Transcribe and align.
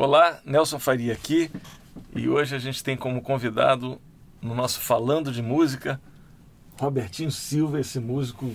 Olá, 0.00 0.40
Nelson 0.46 0.78
Faria 0.78 1.12
aqui 1.12 1.50
e 2.16 2.26
hoje 2.26 2.56
a 2.56 2.58
gente 2.58 2.82
tem 2.82 2.96
como 2.96 3.20
convidado 3.20 4.00
no 4.40 4.54
nosso 4.54 4.80
Falando 4.80 5.30
de 5.30 5.42
Música 5.42 6.00
Robertinho 6.80 7.30
Silva, 7.30 7.78
esse 7.78 8.00
músico 8.00 8.50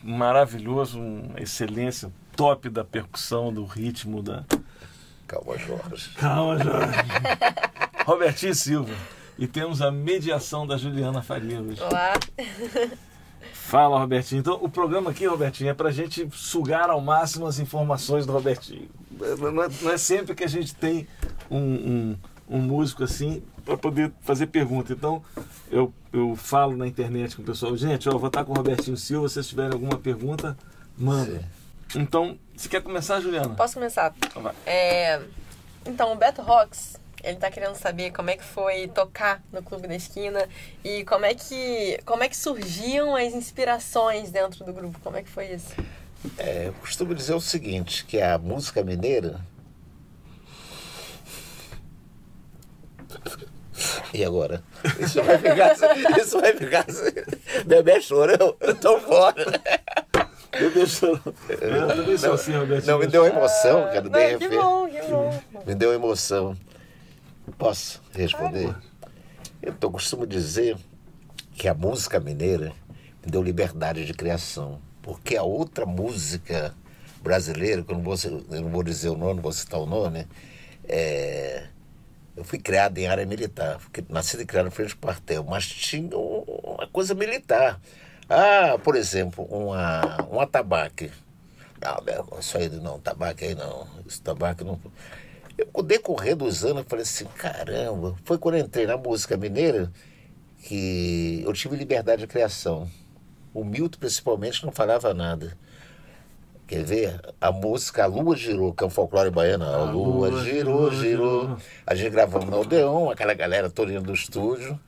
maravilhoso, 0.00 1.00
uma 1.00 1.40
excelência 1.40 2.12
top 2.36 2.70
da 2.70 2.84
percussão, 2.84 3.52
do 3.52 3.64
ritmo, 3.64 4.22
da. 4.22 4.44
Calma, 5.26 5.58
Jorge. 5.58 6.10
Calma, 6.10 6.62
Jorge. 6.62 6.98
Robertinho 8.06 8.54
Silva. 8.54 8.94
E 9.36 9.48
temos 9.48 9.82
a 9.82 9.90
mediação 9.90 10.64
da 10.64 10.76
Juliana 10.76 11.22
Faria 11.22 11.60
hoje. 11.60 11.82
Olá. 11.82 12.12
Fala, 13.52 13.98
Robertinho. 13.98 14.38
Então, 14.38 14.60
o 14.62 14.68
programa 14.68 15.10
aqui, 15.10 15.26
Robertinho, 15.26 15.70
é 15.70 15.74
para 15.74 15.88
a 15.88 15.92
gente 15.92 16.28
sugar 16.30 16.88
ao 16.88 17.00
máximo 17.00 17.48
as 17.48 17.58
informações 17.58 18.24
do 18.26 18.32
Robertinho. 18.32 18.88
Não 19.18 19.62
é, 19.62 19.68
não 19.82 19.90
é 19.90 19.98
sempre 19.98 20.34
que 20.34 20.44
a 20.44 20.48
gente 20.48 20.74
tem 20.74 21.06
um, 21.50 21.58
um, 21.58 22.16
um 22.48 22.58
músico 22.58 23.04
assim 23.04 23.42
para 23.64 23.76
poder 23.76 24.12
fazer 24.20 24.46
pergunta. 24.46 24.92
Então, 24.92 25.22
eu, 25.70 25.92
eu 26.12 26.36
falo 26.36 26.76
na 26.76 26.86
internet 26.86 27.34
com 27.36 27.42
o 27.42 27.44
pessoal, 27.44 27.76
gente, 27.76 28.08
ó, 28.08 28.18
vou 28.18 28.28
estar 28.28 28.44
com 28.44 28.52
o 28.52 28.56
Robertinho 28.56 28.96
Silva, 28.96 29.28
se 29.28 29.34
vocês 29.34 29.48
tiverem 29.48 29.72
alguma 29.72 29.98
pergunta, 29.98 30.56
manda. 30.96 31.40
Sim. 31.90 32.00
Então, 32.00 32.38
você 32.54 32.68
quer 32.68 32.82
começar, 32.82 33.20
Juliana? 33.20 33.54
Posso 33.54 33.74
começar. 33.74 34.12
Então, 34.26 34.52
é, 34.66 35.22
então 35.86 36.12
o 36.12 36.16
Beto 36.16 36.42
Rocks 36.42 36.96
ele 37.24 37.38
tá 37.38 37.50
querendo 37.50 37.74
saber 37.74 38.12
como 38.12 38.28
é 38.28 38.36
que 38.36 38.44
foi 38.44 38.86
tocar 38.88 39.42
no 39.50 39.62
Clube 39.62 39.88
da 39.88 39.96
Esquina 39.96 40.46
e 40.84 41.04
como 41.04 41.24
é 41.24 41.34
que, 41.34 41.98
como 42.04 42.22
é 42.22 42.28
que 42.28 42.36
surgiam 42.36 43.16
as 43.16 43.32
inspirações 43.32 44.30
dentro 44.30 44.62
do 44.64 44.72
grupo. 44.72 45.00
Como 45.02 45.16
é 45.16 45.22
que 45.22 45.30
foi 45.30 45.46
isso? 45.46 45.74
É, 46.38 46.68
eu 46.68 46.72
costumo 46.74 47.14
dizer 47.14 47.34
o 47.34 47.40
seguinte, 47.40 48.04
que 48.04 48.20
a 48.20 48.38
música 48.38 48.82
mineira... 48.82 49.40
E 54.12 54.24
agora? 54.24 54.62
Isso 54.98 55.22
vai 55.22 55.38
ficar... 55.38 55.72
Isso 56.18 56.40
vai 56.40 56.56
ficar... 56.56 56.86
Bebê 57.66 58.00
chorão, 58.00 58.56
eu 58.60 58.74
tô 58.74 59.00
fora. 59.00 59.44
Bebê 60.52 60.86
chorão. 60.86 61.20
Não, 62.22 62.32
assim, 62.32 62.52
não, 62.86 62.98
me 62.98 63.06
deu 63.06 63.26
emoção, 63.26 63.82
cara. 63.84 64.02
Não, 64.02 64.38
que 64.38 64.48
bom, 64.48 64.88
que 64.88 65.02
bom. 65.02 65.42
Me 65.66 65.74
deu 65.74 65.92
emoção. 65.92 66.56
Posso 67.58 68.00
responder? 68.12 68.74
Eu 69.60 69.90
costumo 69.90 70.26
dizer 70.26 70.76
que 71.54 71.68
a 71.68 71.74
música 71.74 72.20
mineira 72.20 72.72
me 73.24 73.30
deu 73.30 73.42
liberdade 73.42 74.04
de 74.04 74.14
criação, 74.14 74.80
porque 75.04 75.36
a 75.36 75.42
outra 75.42 75.84
música 75.84 76.74
brasileira, 77.22 77.82
que 77.82 77.92
eu 77.92 77.96
não 77.96 78.02
vou, 78.02 78.16
eu 78.50 78.62
não 78.62 78.70
vou 78.70 78.82
dizer 78.82 79.10
o 79.10 79.16
nome, 79.16 79.34
não 79.34 79.42
vou 79.42 79.52
citar 79.52 79.78
o 79.78 79.86
nome, 79.86 80.26
é, 80.88 81.66
eu 82.34 82.42
fui 82.42 82.58
criado 82.58 82.98
em 82.98 83.06
área 83.06 83.24
militar, 83.26 83.78
porque 83.78 84.02
nascido 84.08 84.42
e 84.42 84.46
criado 84.46 84.66
em 84.66 84.70
frente 84.70 84.92
ao 84.92 84.98
quartel, 84.98 85.44
mas 85.44 85.66
tinha 85.66 86.16
uma 86.16 86.86
coisa 86.88 87.14
militar. 87.14 87.80
Ah, 88.28 88.78
por 88.82 88.96
exemplo, 88.96 89.44
uma, 89.44 90.26
um 90.32 90.40
atabaque. 90.40 91.12
Não, 91.80 92.38
isso 92.40 92.56
aí 92.56 92.70
não, 92.70 92.98
tabaco 92.98 93.44
aí 93.44 93.54
não. 93.54 93.86
Esse 94.08 94.22
tabaco 94.22 94.64
não. 94.64 94.80
Eu, 95.58 95.66
com 95.66 95.82
o 95.82 95.84
decorrer 95.84 96.34
dos 96.34 96.64
anos, 96.64 96.78
eu 96.78 96.84
falei 96.84 97.02
assim: 97.02 97.26
caramba, 97.36 98.16
foi 98.24 98.38
quando 98.38 98.56
eu 98.56 98.64
entrei 98.64 98.86
na 98.86 98.96
música 98.96 99.36
mineira 99.36 99.92
que 100.62 101.42
eu 101.44 101.52
tive 101.52 101.76
liberdade 101.76 102.22
de 102.22 102.26
criação. 102.26 102.88
O 103.54 103.64
Milton, 103.64 103.98
principalmente, 103.98 104.66
não 104.66 104.72
falava 104.72 105.14
nada. 105.14 105.56
Quer 106.66 106.82
ver? 106.82 107.20
A 107.40 107.52
música 107.52 108.04
A 108.04 108.06
Lua 108.06 108.36
Girou, 108.36 108.72
que 108.72 108.82
é 108.82 108.86
um 108.86 108.90
folclore 108.90 109.30
baiano. 109.30 109.64
A, 109.64 109.84
Lua, 109.84 110.28
Lua 110.28 110.44
girou, 110.44 110.90
girou, 110.90 110.92
girou. 110.92 111.56
A 111.86 111.94
gente 111.94 112.10
gravamos 112.10 112.48
no 112.50 112.60
Odeon, 112.60 113.10
aquela 113.10 113.34
galera 113.34 113.70
toda 113.70 114.00
do 114.00 114.12
estúdio. 114.12 114.78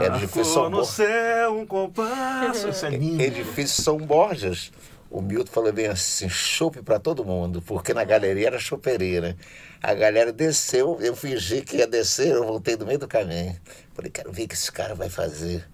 Era 0.00 0.16
edifício 0.16 0.44
São 0.54 0.70
no 0.70 0.84
céu 0.84 1.58
um 1.58 1.66
compasso. 1.66 2.68
Isso 2.68 2.86
é 2.86 2.90
lindo. 2.90 3.22
Edifício 3.22 3.82
São 3.82 3.98
Borges. 3.98 4.72
O 5.10 5.20
Milton 5.20 5.50
falou 5.52 5.72
bem 5.72 5.86
assim, 5.86 6.28
chope 6.28 6.82
para 6.82 6.98
todo 6.98 7.24
mundo, 7.24 7.62
porque 7.62 7.94
na 7.94 8.02
galeria 8.02 8.48
era 8.48 8.58
choperia, 8.58 9.20
né? 9.20 9.36
A 9.80 9.94
galera 9.94 10.32
desceu, 10.32 10.98
eu 11.00 11.14
fingi 11.14 11.62
que 11.62 11.76
ia 11.76 11.86
descer, 11.86 12.34
eu 12.34 12.44
voltei 12.44 12.76
do 12.76 12.84
meio 12.84 12.98
do 12.98 13.06
caminho. 13.06 13.56
Falei, 13.94 14.10
quero 14.10 14.32
ver 14.32 14.44
o 14.44 14.48
que 14.48 14.54
esse 14.54 14.70
cara 14.72 14.94
vai 14.94 15.08
fazer. 15.08 15.64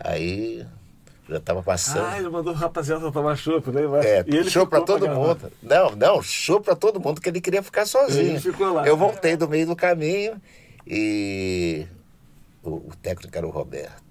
Aí 0.00 0.66
já 1.28 1.38
estava 1.38 1.62
passando. 1.62 2.04
Ah, 2.04 2.18
ele 2.18 2.28
mandou 2.28 2.52
o 2.52 2.56
rapaziada 2.56 3.10
tomar 3.10 3.36
chopp, 3.36 3.70
né? 3.70 3.82
É, 4.04 4.24
e 4.26 4.36
ele 4.36 4.50
show 4.50 4.66
para 4.66 4.80
todo 4.82 5.08
mundo. 5.08 5.52
Não, 5.62 5.90
não, 5.96 6.22
show 6.22 6.60
para 6.60 6.76
todo 6.76 7.00
mundo, 7.00 7.20
que 7.20 7.28
ele 7.28 7.40
queria 7.40 7.62
ficar 7.62 7.86
sozinho. 7.86 8.30
Ele 8.30 8.40
ficou 8.40 8.72
lá. 8.72 8.86
Eu 8.86 8.96
voltei 8.96 9.36
do 9.36 9.48
meio 9.48 9.66
do 9.66 9.74
caminho 9.74 10.40
e 10.86 11.86
o, 12.62 12.76
o 12.76 12.92
técnico 13.02 13.36
era 13.36 13.46
o 13.46 13.50
Roberto. 13.50 14.04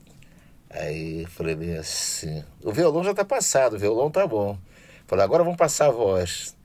Aí 0.69 1.25
falei 1.27 1.55
bem 1.55 1.77
assim, 1.77 2.43
o 2.61 2.71
violão 2.71 3.01
já 3.01 3.13
tá 3.13 3.23
passado, 3.23 3.75
o 3.75 3.79
violão 3.79 4.11
tá 4.11 4.27
bom. 4.27 4.57
Falei, 5.07 5.23
agora 5.23 5.43
vamos 5.43 5.57
passar 5.57 5.87
a 5.87 5.91
voz. 5.91 6.55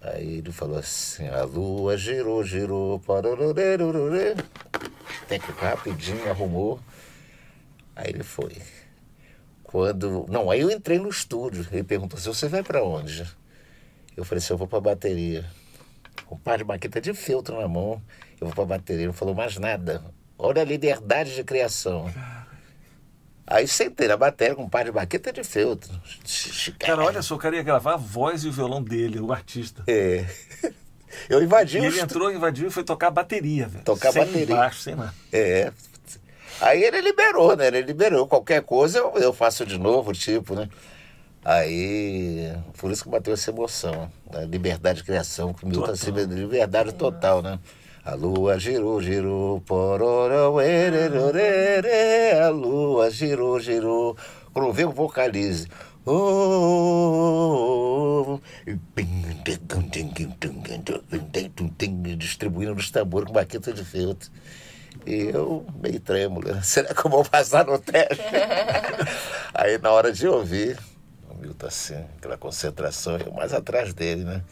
Aí 0.00 0.38
ele 0.38 0.52
falou 0.52 0.78
assim, 0.78 1.28
a 1.28 1.42
lua 1.42 1.96
girou, 1.98 2.42
girou, 2.42 3.00
parorororororê. 3.00 4.34
Técnico 5.26 5.60
rapidinho, 5.60 6.30
arrumou. 6.30 6.80
Aí 7.94 8.10
ele 8.10 8.22
foi. 8.22 8.56
Quando. 9.68 10.24
Não, 10.30 10.50
aí 10.50 10.60
eu 10.60 10.70
entrei 10.70 10.98
no 10.98 11.10
estúdio. 11.10 11.66
Ele 11.70 11.84
perguntou 11.84 12.18
assim: 12.18 12.32
você 12.32 12.48
vai 12.48 12.62
para 12.62 12.82
onde? 12.82 13.24
Eu 14.16 14.24
falei 14.24 14.42
assim: 14.42 14.54
eu 14.54 14.56
vou 14.56 14.66
para 14.66 14.80
bateria. 14.80 15.44
Com 16.24 16.34
um 16.34 16.38
par 16.38 16.56
de 16.56 16.64
maqueta 16.64 17.00
de 17.00 17.12
feltro 17.12 17.60
na 17.60 17.68
mão, 17.68 18.02
eu 18.40 18.46
vou 18.46 18.54
para 18.54 18.64
bateria. 18.64 19.02
Ele 19.02 19.06
não 19.08 19.12
falou 19.12 19.34
mais 19.34 19.58
nada. 19.58 20.02
Olha 20.38 20.62
a 20.62 20.64
liberdade 20.64 21.34
de 21.34 21.44
criação. 21.44 22.10
Aí 23.46 23.68
sentei 23.68 24.08
na 24.08 24.16
bateria 24.16 24.54
com 24.54 24.64
um 24.64 24.68
par 24.68 24.86
de 24.86 24.90
baqueta 24.90 25.32
de 25.32 25.44
feltro. 25.44 25.90
Cara, 26.78 27.04
olha 27.04 27.20
só, 27.20 27.34
o 27.34 27.38
cara 27.38 27.56
ia 27.56 27.62
gravar 27.62 27.94
a 27.94 27.96
voz 27.96 28.44
e 28.44 28.48
o 28.48 28.52
violão 28.52 28.82
dele, 28.82 29.20
o 29.20 29.32
artista. 29.32 29.84
É. 29.86 30.24
Eu 31.28 31.42
invadi 31.42 31.78
e 31.78 31.84
ele 31.84 32.00
entrou, 32.00 32.30
invadiu 32.30 32.68
e 32.68 32.70
foi 32.70 32.84
tocar 32.84 33.10
bateria, 33.10 33.66
velho. 33.66 33.84
Tocar 33.84 34.12
sem 34.12 34.24
bateria. 34.24 34.56
Baixo, 34.56 34.80
sem 34.80 34.94
nada. 34.94 35.14
É. 35.32 35.72
Aí 36.60 36.82
ele 36.82 37.00
liberou, 37.00 37.56
né? 37.56 37.68
Ele 37.68 37.82
liberou. 37.82 38.26
Qualquer 38.26 38.62
coisa 38.62 38.98
eu, 38.98 39.12
eu 39.16 39.32
faço 39.32 39.64
de 39.64 39.78
novo, 39.78 40.12
tipo, 40.12 40.54
né? 40.54 40.68
Aí, 41.44 42.52
por 42.76 42.90
isso 42.90 43.04
que 43.04 43.10
bateu 43.10 43.32
essa 43.32 43.50
emoção. 43.50 44.10
Né? 44.30 44.44
Liberdade 44.44 44.98
de 44.98 45.04
criação, 45.04 45.54
que 45.54 45.64
Milton 45.64 45.90
assim, 45.90 46.10
liberdade 46.10 46.92
total, 46.94 47.40
né? 47.42 47.58
A 48.04 48.14
lua 48.14 48.58
girou, 48.58 49.00
girou, 49.02 49.60
pororó, 49.60 50.60
ererorere, 50.60 52.38
a 52.42 52.48
lua 52.48 53.10
girou, 53.10 53.60
girou. 53.60 54.16
Quando 54.52 54.72
vem 54.72 54.86
o 54.86 54.92
vocalize. 54.92 55.68
Oh, 56.06 56.18
distribuindo 62.16 62.74
nos 62.74 62.90
tambores 62.90 63.26
com 63.26 63.32
baqueta 63.34 63.72
de 63.72 63.84
feltro. 63.84 64.30
E 65.06 65.30
eu, 65.32 65.66
meio 65.80 66.00
trêmulo, 66.00 66.52
né? 66.52 66.60
será 66.64 66.92
que 66.92 67.04
eu 67.06 67.10
vou 67.10 67.24
passar 67.24 67.64
no 67.64 67.78
teste? 67.78 68.22
Aí, 69.54 69.78
na 69.78 69.90
hora 69.90 70.12
de 70.12 70.26
ouvir, 70.28 70.78
o 71.28 71.34
Milton 71.34 71.66
assim, 71.66 72.04
aquela 72.16 72.36
concentração, 72.36 73.16
eu 73.16 73.32
mais 73.32 73.52
atrás 73.52 73.94
dele, 73.94 74.24
né? 74.24 74.42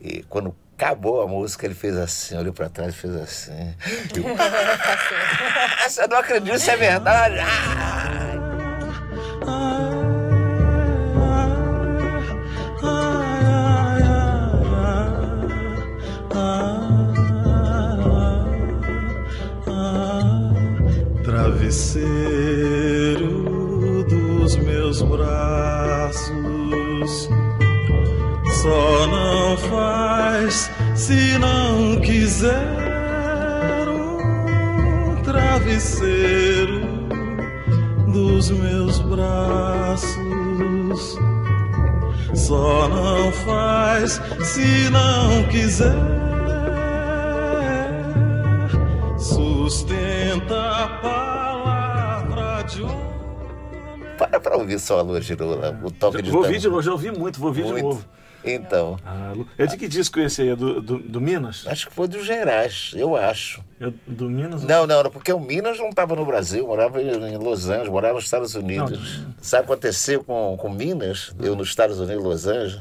E 0.00 0.22
quando 0.24 0.54
acabou 0.76 1.22
a 1.22 1.28
música, 1.28 1.66
ele 1.66 1.74
fez 1.74 1.96
assim, 1.96 2.36
olhou 2.36 2.52
para 2.52 2.68
trás 2.68 2.94
e 2.94 2.96
fez 2.96 3.14
assim. 3.14 3.74
Eu, 4.16 4.24
ah, 4.38 5.88
você 5.88 6.06
não 6.06 6.18
acredita, 6.18 6.56
isso 6.56 6.70
é 6.70 6.76
verdade? 6.76 7.36
Ah! 7.38 8.31
Travesseiro 21.72 23.32
dos 24.04 24.56
meus 24.56 25.00
braços, 25.00 26.30
só 28.60 29.06
não 29.06 29.56
faz 29.56 30.70
se 30.94 31.38
não 31.38 31.98
quiser 32.02 32.52
um 33.88 35.16
travesseiro 35.22 36.82
dos 38.06 38.50
meus 38.50 38.98
braços. 38.98 40.12
Só 42.34 42.86
não 42.86 43.32
faz 43.32 44.20
se 44.42 44.90
não 44.90 45.42
quiser. 45.48 45.96
Sustenta 49.16 50.60
a 50.60 50.88
palavra 51.00 51.32
de. 52.74 54.16
Para 54.18 54.38
pra 54.40 54.56
ouvir 54.56 54.78
só 54.78 54.98
a 54.98 55.02
lua 55.02 55.20
girou 55.20 55.58
lá, 55.58 55.70
o 55.82 55.90
toque 55.90 56.22
de 56.22 56.30
Vou 56.30 56.42
ouvir 56.42 56.58
de 56.58 56.68
novo, 56.68 56.82
já 56.82 56.92
ouvi 56.92 57.10
muito, 57.10 57.38
vou 57.38 57.48
ouvir 57.48 57.64
de 57.64 57.72
Muito. 57.72 57.84
novo. 57.84 58.04
Então, 58.44 58.96
Ah, 59.06 59.34
é 59.56 59.66
de 59.66 59.76
que 59.76 59.86
disco 59.86 60.18
esse 60.18 60.42
aí? 60.42 60.48
É 60.48 60.56
do, 60.56 60.80
do, 60.80 60.98
do 60.98 61.20
Minas? 61.20 61.64
acho 61.66 61.88
que 61.88 61.94
foi 61.94 62.08
dos 62.08 62.24
Gerais, 62.26 62.90
eu 62.96 63.14
acho. 63.14 63.62
É 63.80 63.88
do 64.04 64.28
Minas? 64.28 64.64
Não, 64.64 64.84
não, 64.84 65.00
não, 65.04 65.10
porque 65.12 65.32
o 65.32 65.38
Minas 65.38 65.78
não 65.78 65.90
estava 65.90 66.16
no 66.16 66.24
Brasil, 66.26 66.66
morava 66.66 67.00
em 67.00 67.36
Los 67.36 67.68
Angeles, 67.68 67.88
morava 67.88 68.14
nos 68.14 68.24
Estados 68.24 68.54
Unidos. 68.56 69.20
Sabe 69.40 69.62
o 69.62 69.66
que 69.66 69.72
aconteceu 69.72 70.24
com, 70.24 70.56
com 70.58 70.68
Minas? 70.70 71.32
Eu 71.40 71.54
nos 71.54 71.68
Estados 71.68 72.00
Unidos, 72.00 72.24
Los 72.24 72.46
Angeles. 72.48 72.80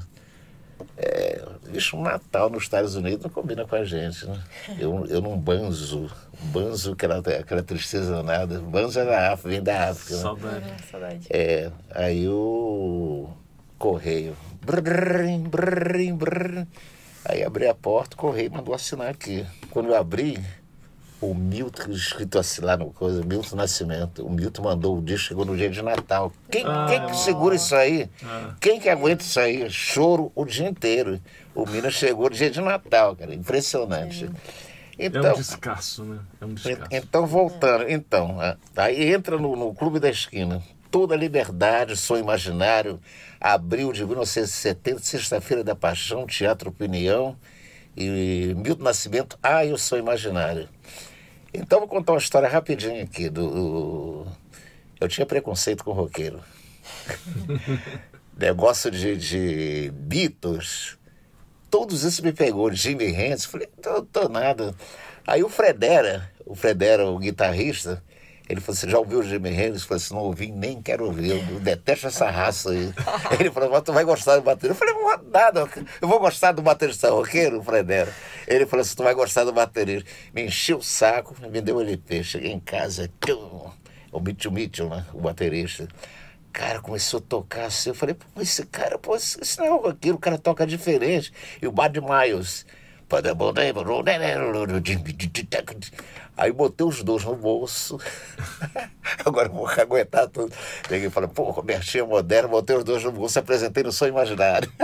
É, 0.98 1.42
bicho, 1.70 1.98
um 1.98 2.02
Natal 2.02 2.50
nos 2.50 2.64
Estados 2.64 2.96
Unidos 2.96 3.24
não 3.24 3.30
combina 3.30 3.66
com 3.66 3.76
a 3.76 3.84
gente, 3.84 4.26
né? 4.26 4.42
Eu, 4.80 5.06
eu 5.08 5.22
não 5.22 5.38
banzo, 5.38 6.10
banzo 6.44 6.94
aquela, 6.94 7.20
aquela 7.20 7.64
tristeza 7.64 8.12
danada. 8.12 8.60
Banzo 8.60 9.00
é 9.00 9.06
da 9.06 9.34
África, 9.34 9.50
vem 9.50 9.64
da 9.64 9.90
África. 9.90 10.16
Né? 10.16 10.22
Saudade. 10.22 10.66
Ah, 10.66 10.84
saudade. 10.92 11.28
É, 11.30 11.72
aí 11.94 12.28
o 12.28 13.30
correio. 13.78 14.36
brrrim, 14.66 15.44
brrrim, 15.44 16.16
brrrim. 16.16 16.68
Aí 17.24 17.44
abri 17.44 17.68
a 17.68 17.76
porta, 17.76 18.16
o 18.16 18.18
correio 18.18 18.52
mandou 18.52 18.74
assinar 18.74 19.10
aqui. 19.10 19.46
Quando 19.70 19.90
eu 19.90 19.96
abri, 19.96 20.40
o 21.22 21.34
Milton, 21.36 21.92
escrito 21.92 22.40
assim 22.40 22.62
lá 22.62 22.76
no 22.76 22.92
coisa, 22.92 23.24
Milton 23.24 23.56
Nascimento. 23.56 24.26
O 24.26 24.30
Milton 24.30 24.64
mandou 24.64 24.98
o 24.98 25.02
disco, 25.02 25.28
chegou 25.28 25.46
no 25.46 25.56
dia 25.56 25.70
de 25.70 25.82
Natal. 25.82 26.32
Quem, 26.50 26.66
quem 26.88 27.06
que 27.06 27.16
segura 27.16 27.56
isso 27.56 27.76
aí? 27.76 28.10
Quem 28.60 28.80
que 28.80 28.90
aguenta 28.90 29.24
isso 29.24 29.40
aí? 29.40 29.70
Choro 29.70 30.32
o 30.36 30.44
dia 30.46 30.68
inteiro. 30.68 31.22
O 31.54 31.66
Minas 31.68 31.94
chegou 31.94 32.30
no 32.30 32.36
dia 32.36 32.50
de 32.50 32.60
Natal, 32.60 33.16
cara. 33.16 33.34
Impressionante. 33.36 34.30
É 34.98 35.06
Então, 35.06 35.34
um 35.34 35.38
descasso, 35.38 36.04
né? 36.04 36.20
É 36.40 36.46
um 36.46 36.54
descasso. 36.54 36.82
então, 36.92 37.26
voltando, 37.26 37.90
então, 37.90 38.40
a- 38.40 38.58
aí 38.76 39.14
entra 39.14 39.38
no, 39.38 39.56
no 39.56 39.74
Clube 39.74 40.00
da 40.00 40.10
Esquina. 40.10 40.62
Toda 40.90 41.14
a 41.16 41.18
liberdade, 41.18 41.96
som 41.96 42.18
imaginário, 42.18 43.00
abril 43.40 43.92
de 43.94 44.06
1970, 44.06 45.00
Sexta-feira 45.00 45.64
da 45.64 45.74
Paixão, 45.76 46.26
Teatro 46.28 46.70
Opinião, 46.70 47.36
e 47.96 48.54
Milton 48.58 48.84
Nascimento, 48.84 49.38
Ah, 49.42 49.66
Eu 49.66 49.78
Sou 49.78 49.98
Imaginário. 49.98 50.68
Então, 51.54 51.80
vou 51.80 51.88
contar 51.88 52.14
uma 52.14 52.20
história 52.20 52.48
rapidinho 52.48 53.04
aqui. 53.04 53.30
Do, 53.30 54.26
eu 55.00 55.08
tinha 55.08 55.26
preconceito 55.26 55.84
com 55.84 55.92
roqueiro. 55.92 56.42
Negócio 58.38 58.90
de, 58.90 59.18
de 59.18 59.92
Beatles, 59.94 60.98
todos 61.70 62.04
esses 62.04 62.20
me 62.20 62.34
pegou, 62.34 62.72
Jimmy 62.74 63.06
Hendrix, 63.06 63.46
falei, 63.46 63.68
tô, 63.82 64.02
tô 64.04 64.28
nada. 64.28 64.76
Aí 65.26 65.44
o 65.44 65.50
Fredera, 65.50 66.30
o 66.46 66.56
Fredera, 66.56 67.08
o 67.08 67.20
guitarrista, 67.20 68.04
ele 68.52 68.62
falou 68.62 68.78
assim, 68.78 68.90
já 68.90 69.00
ouviu 69.00 69.20
o 69.20 69.24
Jimmy 69.24 69.50
Hendrix? 69.50 69.82
Eu 69.82 69.88
falei 69.88 70.04
assim, 70.04 70.14
não 70.14 70.22
ouvi, 70.22 70.52
nem 70.52 70.82
quero 70.82 71.06
ouvir, 71.06 71.30
eu 71.30 71.60
detesto 71.60 72.08
essa 72.08 72.30
raça 72.30 72.72
aí. 72.72 72.94
Ele 73.40 73.50
falou, 73.50 73.70
mas 73.70 73.82
tu 73.82 73.94
vai 73.94 74.04
gostar 74.04 74.36
do 74.36 74.42
baterista? 74.42 74.68
Eu 74.68 74.76
falei, 74.76 74.94
não 74.94 75.32
nada, 75.32 75.70
eu 76.02 76.08
vou 76.08 76.20
gostar 76.20 76.52
do 76.52 76.62
baterista 76.62 77.10
roqueiro, 77.10 77.60
o 77.60 77.64
Fredera. 77.64 78.14
Ele 78.48 78.66
falou 78.66 78.82
assim, 78.82 78.96
tu 78.96 79.04
vai 79.04 79.14
gostar 79.14 79.46
do 79.46 79.54
baterista. 79.54 80.10
Me 80.34 80.44
encheu 80.44 80.78
o 80.78 80.84
saco, 80.84 81.36
me 81.50 81.62
deu 81.62 81.80
LP, 81.80 82.24
cheguei 82.24 82.52
em 82.52 82.60
casa, 82.60 83.10
o 84.12 84.20
Mitchell 84.20 84.52
Mitchell, 84.52 84.90
né, 84.90 85.06
o 85.14 85.22
baterista. 85.22 85.88
Cara, 86.52 86.82
começou 86.82 87.20
a 87.20 87.22
tocar 87.22 87.66
assim. 87.66 87.92
Eu 87.92 87.96
falei, 87.96 88.14
pô, 88.14 88.42
esse 88.42 88.66
cara, 88.66 88.98
pô, 88.98 89.16
esse 89.16 89.58
não 89.58 89.66
é 89.66 89.72
o 89.72 89.78
roqueiro, 89.78 90.18
o 90.18 90.20
cara 90.20 90.38
toca 90.38 90.68
diferente. 90.68 91.32
E 91.62 91.68
o 91.68 91.72
Bad 91.72 92.00
Miles. 92.02 92.66
Aí 96.38 96.52
botei 96.52 96.88
os 96.88 97.04
dois 97.04 97.24
no 97.24 97.36
bolso. 97.36 98.00
Agora 99.26 99.50
vou 99.50 99.68
aguentar 99.68 100.28
tudo. 100.30 100.54
Peguei 100.88 101.08
e 101.08 101.12
falei, 101.12 101.30
pô, 101.30 101.44
Robertinho 101.52 102.08
moderno, 102.08 102.50
botei 102.50 102.76
os 102.76 102.84
dois 102.84 103.04
no 103.04 103.12
bolso, 103.12 103.38
apresentei 103.38 103.84
no 103.84 103.92
Sonho 103.92 104.10
Imaginário. 104.10 104.72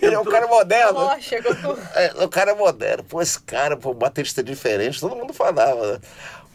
Ele 0.00 0.14
é 0.14 0.18
um 0.18 0.24
cara 0.24 0.46
moderno. 0.46 1.20
Chegou. 1.20 1.52
É, 1.94 2.24
o 2.24 2.28
cara 2.28 2.52
é 2.52 2.54
moderno. 2.54 3.04
Pô, 3.04 3.22
esse 3.22 3.40
cara, 3.40 3.76
pô, 3.76 3.94
baterista 3.94 4.42
diferente, 4.42 5.00
todo 5.00 5.16
mundo 5.16 5.32
falava. 5.32 5.94
né? 5.94 6.00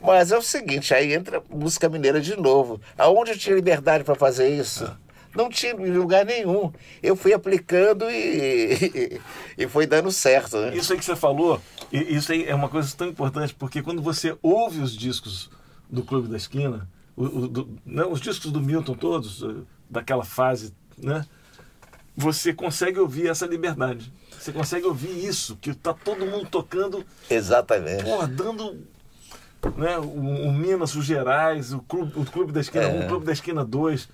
Mas 0.01 0.31
é 0.31 0.37
o 0.37 0.41
seguinte, 0.41 0.93
aí 0.93 1.13
entra 1.13 1.41
música 1.49 1.87
mineira 1.89 2.19
de 2.19 2.35
novo. 2.35 2.79
Aonde 2.97 3.31
eu 3.31 3.37
tinha 3.37 3.55
liberdade 3.55 4.03
para 4.03 4.15
fazer 4.15 4.49
isso? 4.49 4.89
Não 5.35 5.49
tinha 5.49 5.75
lugar 5.75 6.25
nenhum. 6.25 6.71
Eu 7.01 7.15
fui 7.15 7.33
aplicando 7.33 8.05
e, 8.09 9.19
e 9.57 9.67
foi 9.67 9.85
dando 9.87 10.11
certo. 10.11 10.57
Né? 10.57 10.75
Isso 10.77 10.93
aí 10.93 10.99
que 10.99 11.05
você 11.05 11.15
falou, 11.15 11.59
isso 11.91 12.31
aí 12.31 12.45
é 12.45 12.53
uma 12.53 12.69
coisa 12.69 12.95
tão 12.95 13.07
importante, 13.07 13.53
porque 13.53 13.81
quando 13.81 14.01
você 14.01 14.37
ouve 14.41 14.79
os 14.81 14.95
discos 14.95 15.49
do 15.89 16.03
Clube 16.03 16.27
da 16.27 16.37
Esquina, 16.37 16.87
o- 17.15 17.23
o- 17.25 17.47
do- 17.47 17.69
né, 17.85 18.03
os 18.05 18.19
discos 18.21 18.51
do 18.51 18.61
Milton 18.61 18.93
todos, 18.95 19.43
eh, 19.43 19.61
daquela 19.89 20.23
fase, 20.23 20.73
né? 20.97 21.25
Você 22.15 22.53
consegue 22.53 22.99
ouvir 22.99 23.27
essa 23.27 23.45
liberdade. 23.47 24.13
Você 24.39 24.51
consegue 24.51 24.85
ouvir 24.85 25.25
isso, 25.25 25.57
que 25.59 25.73
tá 25.73 25.93
todo 25.93 26.25
mundo 26.27 26.47
tocando, 26.49 27.03
Exatamente. 27.29 28.03
porra, 28.03 28.27
dando. 28.27 28.85
Né, 29.77 29.97
o, 29.97 30.03
o 30.03 30.51
Minas, 30.53 30.93
o 30.95 31.01
Gerais, 31.01 31.71
o 31.73 31.79
Clube, 31.79 32.11
o 32.17 32.25
clube 32.25 32.51
da 32.51 32.59
Esquina 32.59 32.87
1, 32.87 33.05
o 33.05 33.07
Clube 33.07 33.25
da 33.25 33.31
Esquina 33.31 33.63
2. 33.63 34.09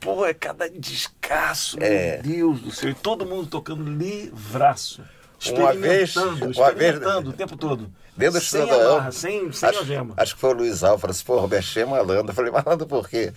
Pô, 0.00 0.24
é 0.24 0.32
cada 0.34 0.68
descasso, 0.68 1.76
É. 1.80 2.20
meu 2.22 2.22
Deus 2.22 2.60
do 2.60 2.70
céu. 2.72 2.90
E 2.90 2.94
todo 2.94 3.26
mundo 3.26 3.46
tocando 3.48 3.84
livraço. 3.84 5.02
Uma 5.50 5.72
vez- 5.72 6.10
Experimentando, 6.10 6.58
uma 6.58 6.72
vez- 6.72 7.28
o 7.28 7.32
tempo 7.32 7.56
todo. 7.56 7.90
Dentro 8.16 8.38
do 8.40 8.44
sem 8.44 8.60
cidadão. 8.62 8.92
amarra, 8.96 9.12
sem, 9.12 9.50
sem 9.52 9.68
acho, 9.68 9.78
algema. 9.78 10.14
acho 10.16 10.34
que 10.34 10.40
foi 10.40 10.50
o 10.50 10.52
Luiz 10.54 10.82
Alves, 10.84 11.00
falou 11.00 11.12
assim, 11.12 11.24
pô, 11.24 11.38
Robertinho 11.38 11.82
é 11.82 11.86
malandro. 11.86 12.30
Eu 12.30 12.34
falei, 12.34 12.50
malandro 12.50 12.86
por 12.86 13.08
quê? 13.08 13.32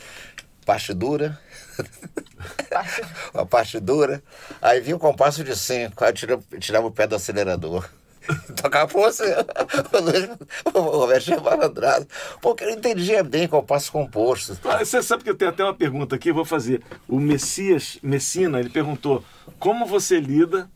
Parte 0.65 0.93
dura. 0.93 1.39
Uma 3.33 3.45
parte 3.45 3.79
dura. 3.79 4.21
Aí 4.61 4.79
vinha 4.81 4.95
o 4.95 4.99
compasso 4.99 5.43
de 5.43 5.55
cinco, 5.55 6.03
aí 6.03 6.09
eu 6.11 6.13
tirava, 6.13 6.43
tirava 6.59 6.87
o 6.87 6.91
pé 6.91 7.07
do 7.07 7.15
acelerador. 7.15 7.87
Pô, 8.91 9.01
você, 9.01 9.23
o 9.93 9.99
Luiz- 10.01 10.29
o 10.73 10.79
Robertinho 10.79 11.37
é 11.37 11.41
malandrado. 11.41 12.07
Porque 12.41 12.65
não 12.65 12.73
entendia 12.73 13.23
bem 13.23 13.47
compasso 13.47 13.91
composto. 13.91 14.57
Ah, 14.65 14.83
Você 14.83 15.01
sabe 15.03 15.23
que 15.23 15.29
eu 15.29 15.35
tenho 15.35 15.51
até 15.51 15.63
uma 15.63 15.73
pergunta 15.73 16.15
aqui, 16.15 16.31
vou 16.31 16.45
fazer. 16.45 16.81
O 17.07 17.19
Messias 17.19 17.97
Messina, 18.01 18.59
ele 18.59 18.69
perguntou 18.69 19.23
como 19.59 19.85
você 19.85 20.19
lida 20.19 20.69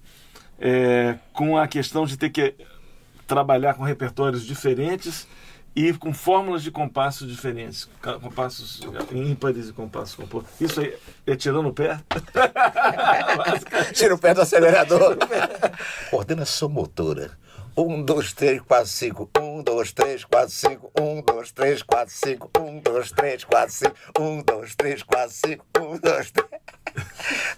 é, 0.60 1.16
com 1.34 1.58
a 1.58 1.68
questão 1.68 2.06
de 2.06 2.18
ter 2.18 2.30
que 2.30 2.56
trabalhar 3.26 3.74
com 3.74 3.84
repertórios 3.84 4.46
diferentes 4.46 5.28
e 5.80 5.94
com 5.94 6.12
fórmulas 6.12 6.64
de 6.64 6.72
compassos 6.72 7.30
diferentes, 7.30 7.88
ca- 8.02 8.18
compassos 8.20 8.82
ímpares 9.14 9.70
e 9.70 9.74
compassos 9.74 10.16
compostos. 10.16 10.60
Isso 10.60 10.80
aí 10.82 10.98
é 11.28 11.36
tirando 11.36 11.68
o 11.70 11.74
pé? 11.74 12.00
Tira 13.94 14.16
o 14.16 14.18
pé 14.18 14.34
do 14.34 14.42
acelerador. 14.42 15.16
Coordenação 16.10 16.68
motora. 16.68 17.38
Um, 17.78 18.02
dois, 18.02 18.34
três, 18.34 18.60
quatro, 18.60 18.88
cinco. 18.88 19.30
Um, 19.40 19.62
dois, 19.62 19.92
três, 19.92 20.26
quatro, 20.26 20.50
cinco. 20.50 20.92
Um, 21.00 21.22
dois, 21.22 21.52
três, 21.52 21.84
quatro, 21.84 22.12
cinco. 22.12 22.50
Um, 22.60 22.80
dois, 22.80 23.12
três, 23.12 23.44
quatro, 23.44 23.72
cinco. 23.76 23.96
Um, 24.20 24.42
dois, 24.42 24.76
três, 24.76 25.04
quatro, 25.04 25.32
cinco. 25.36 25.64
Um, 25.80 25.96
dois, 26.00 26.32
três. 26.32 26.57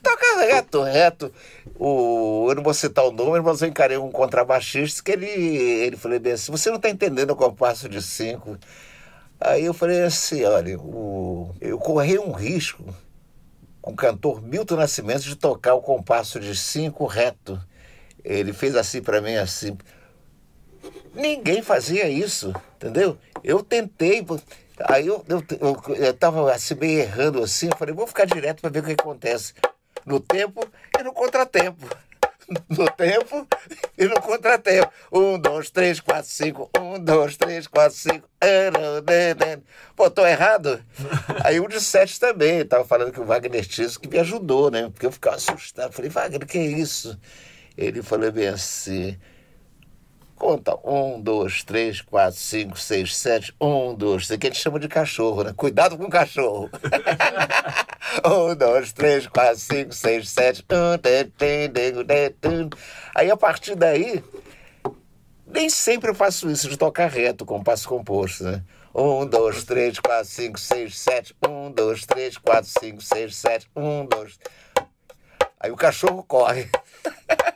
Toca 0.03 0.39
reto, 0.39 0.81
reto. 0.83 1.33
O, 1.75 2.47
eu 2.49 2.55
não 2.55 2.63
vou 2.63 2.73
citar 2.73 3.05
o 3.05 3.11
número, 3.11 3.43
mas 3.43 3.61
eu 3.61 3.67
encarei 3.67 3.97
um 3.97 4.11
contrabaixista 4.11 5.01
que 5.03 5.11
ele, 5.11 5.27
ele 5.27 5.97
falou 5.97 6.19
bem 6.19 6.33
assim: 6.33 6.51
você 6.51 6.69
não 6.69 6.77
está 6.77 6.89
entendendo 6.89 7.31
o 7.31 7.35
compasso 7.35 7.87
de 7.87 8.01
cinco. 8.01 8.57
Aí 9.39 9.65
eu 9.65 9.73
falei 9.73 10.03
assim: 10.03 10.43
olha, 10.43 10.77
o, 10.77 11.55
eu 11.61 11.77
corri 11.77 12.19
um 12.19 12.31
risco 12.31 12.83
com 13.81 13.91
o 13.91 13.95
cantor 13.95 14.41
Milton 14.41 14.75
Nascimento 14.75 15.23
de 15.23 15.35
tocar 15.35 15.73
o 15.73 15.81
compasso 15.81 16.39
de 16.39 16.55
cinco 16.55 17.05
reto. 17.05 17.59
Ele 18.23 18.51
fez 18.51 18.75
assim 18.75 19.01
para 19.01 19.21
mim, 19.21 19.35
assim. 19.35 19.77
Ninguém 21.13 21.61
fazia 21.61 22.09
isso, 22.09 22.53
entendeu? 22.75 23.17
Eu 23.43 23.63
tentei, 23.63 24.25
aí 24.85 25.07
eu, 25.07 25.23
eu, 25.27 25.43
eu, 25.59 25.95
eu 25.95 26.13
tava 26.13 26.51
assim, 26.53 26.75
meio 26.75 26.99
errando 26.99 27.43
assim, 27.43 27.67
eu 27.67 27.77
falei, 27.77 27.93
vou 27.93 28.07
ficar 28.07 28.25
direto 28.25 28.61
para 28.61 28.69
ver 28.69 28.79
o 28.79 28.83
que 28.83 28.91
acontece. 28.91 29.53
No 30.05 30.19
tempo 30.19 30.67
e 30.97 31.03
no 31.03 31.13
contratempo. 31.13 31.87
No 32.67 32.89
tempo 32.89 33.47
e 33.95 34.05
no 34.05 34.19
contratempo. 34.19 34.91
Um, 35.11 35.37
dois, 35.37 35.69
três, 35.69 35.99
quatro, 35.99 36.31
cinco. 36.31 36.67
Um, 36.75 36.97
dois, 36.97 37.37
três, 37.37 37.67
quatro, 37.67 37.95
cinco. 37.95 38.27
Pô, 39.95 40.09
tô 40.09 40.25
errado? 40.25 40.83
Aí 41.45 41.59
o 41.59 41.67
de 41.67 41.79
sete 41.79 42.19
também. 42.19 42.65
Tava 42.65 42.83
falando 42.85 43.11
que 43.11 43.19
o 43.19 43.23
Wagner 43.25 43.63
Tiso 43.67 43.99
que 43.99 44.07
me 44.09 44.17
ajudou, 44.17 44.71
né? 44.71 44.89
Porque 44.89 45.05
eu 45.05 45.11
ficava 45.11 45.35
assustado. 45.35 45.93
Falei, 45.93 46.09
Wagner, 46.09 46.47
que 46.47 46.57
é 46.57 46.65
isso? 46.65 47.19
Ele 47.77 48.01
falou 48.01 48.31
bem 48.31 48.47
assim. 48.47 49.15
Conta. 50.39 50.79
Um, 50.85 51.19
dois, 51.19 51.63
três, 51.63 51.99
quatro, 51.99 52.39
cinco, 52.39 52.79
seis, 52.79 53.15
sete. 53.17 53.53
Um, 53.59 53.93
dois, 53.93 54.25
três. 54.25 54.39
Que 54.39 54.47
a 54.47 54.49
gente 54.49 54.61
chama 54.61 54.79
de 54.79 54.87
cachorro, 54.87 55.43
né? 55.43 55.53
Cuidado 55.53 55.97
com 55.97 56.05
o 56.05 56.09
cachorro. 56.09 56.69
um, 58.25 58.55
dois, 58.55 58.93
três, 58.93 59.27
quatro, 59.27 59.57
cinco, 59.57 59.93
seis, 59.93 60.29
sete. 60.29 60.65
Aí 63.13 63.29
a 63.29 63.35
partir 63.35 63.75
daí, 63.75 64.23
nem 65.45 65.69
sempre 65.69 66.09
eu 66.09 66.15
faço 66.15 66.49
isso 66.49 66.69
de 66.69 66.77
tocar 66.77 67.09
reto, 67.09 67.45
com 67.45 67.61
passo 67.61 67.89
composto, 67.89 68.45
né? 68.45 68.63
Um, 68.95 69.25
dois, 69.25 69.65
três, 69.65 69.99
quatro, 69.99 70.29
cinco, 70.29 70.57
seis, 70.57 70.97
sete. 70.97 71.35
Um, 71.45 71.69
dois, 71.69 72.05
três, 72.05 72.37
quatro, 72.37 72.69
cinco, 72.79 73.01
seis, 73.01 73.35
sete. 73.35 73.69
Um, 73.75 74.05
dois. 74.05 74.39
Aí 75.59 75.69
o 75.69 75.75
cachorro 75.75 76.23
corre. 76.23 76.69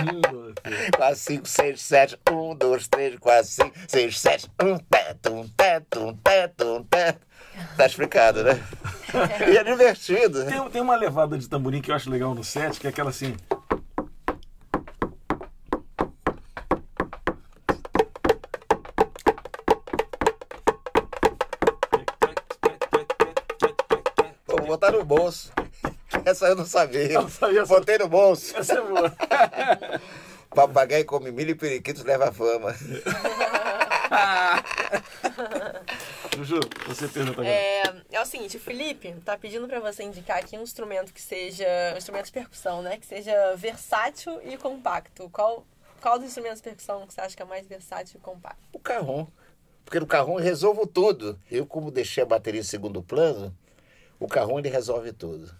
Um, 0.00 0.20
dois, 0.20 0.54
três. 0.62 0.90
4, 0.90 1.16
5, 1.16 1.48
6, 1.48 1.80
7. 1.80 2.18
1, 2.30 2.54
2, 2.54 2.88
3, 2.88 3.18
4, 3.18 3.44
5, 3.44 3.76
6, 3.88 4.18
7. 4.20 4.50
Um 4.62 4.78
teto, 4.78 5.32
um 5.32 5.48
teto, 5.48 6.00
um 6.00 6.16
teto, 6.16 6.64
um 6.76 6.84
teto. 6.84 7.26
Tá 7.76 7.86
explicado, 7.86 8.42
né? 8.42 8.60
E 9.52 9.56
é 9.56 9.64
divertido. 9.64 10.44
Tem, 10.46 10.70
tem 10.70 10.82
uma 10.82 10.96
levada 10.96 11.36
de 11.36 11.48
tamborim 11.48 11.80
que 11.82 11.90
eu 11.90 11.94
acho 11.94 12.10
legal 12.10 12.34
no 12.34 12.44
set, 12.44 12.78
que 12.80 12.86
é 12.86 12.90
aquela 12.90 13.10
assim. 13.10 13.36
Vou 24.46 24.66
botar 24.66 24.92
no 24.92 25.04
bolso. 25.04 25.52
Essa 26.30 26.46
eu 26.48 26.56
não 26.56 26.66
sabia. 26.66 27.12
Eu 27.12 27.22
não 27.22 27.28
sabia 27.28 27.60
essa- 27.62 27.74
Botei 27.74 27.98
no 27.98 28.08
bolso. 28.08 28.56
Essa 28.56 28.74
é 28.74 28.80
boa. 28.82 29.14
Papagaio 30.50 31.04
come 31.04 31.30
milho 31.30 31.50
e 31.50 31.54
periquito 31.54 32.04
leva 32.04 32.32
fama. 32.32 32.74
Juju, 36.36 36.60
você 36.86 37.06
pergunta 37.08 37.40
agora. 37.40 37.48
É, 37.48 37.82
é 38.12 38.20
o 38.20 38.26
seguinte, 38.26 38.56
o 38.56 38.60
Felipe 38.60 39.12
tá 39.24 39.36
pedindo 39.36 39.66
pra 39.68 39.78
você 39.80 40.02
indicar 40.02 40.38
aqui 40.38 40.56
um 40.56 40.62
instrumento 40.62 41.12
que 41.12 41.20
seja. 41.20 41.66
Um 41.94 41.98
instrumento 41.98 42.26
de 42.26 42.32
percussão, 42.32 42.82
né? 42.82 42.96
Que 42.98 43.06
seja 43.06 43.54
versátil 43.56 44.40
e 44.42 44.56
compacto. 44.56 45.28
Qual, 45.30 45.64
qual 46.00 46.18
dos 46.18 46.26
instrumentos 46.28 46.58
de 46.58 46.64
percussão 46.64 47.06
que 47.06 47.14
você 47.14 47.20
acha 47.20 47.36
que 47.36 47.42
é 47.42 47.44
mais 47.44 47.66
versátil 47.66 48.18
e 48.18 48.22
compacto? 48.22 48.60
O 48.72 48.78
carrom. 48.78 49.26
Porque 49.84 50.00
no 50.00 50.06
carrom 50.06 50.38
eu 50.38 50.44
resolvo 50.44 50.86
tudo. 50.86 51.38
Eu, 51.50 51.66
como 51.66 51.90
deixei 51.90 52.22
a 52.22 52.26
bateria 52.26 52.60
em 52.60 52.64
segundo 52.64 53.02
plano, 53.02 53.54
o 54.18 54.26
carrom 54.26 54.58
ele 54.58 54.68
resolve 54.68 55.12
tudo. 55.12 55.54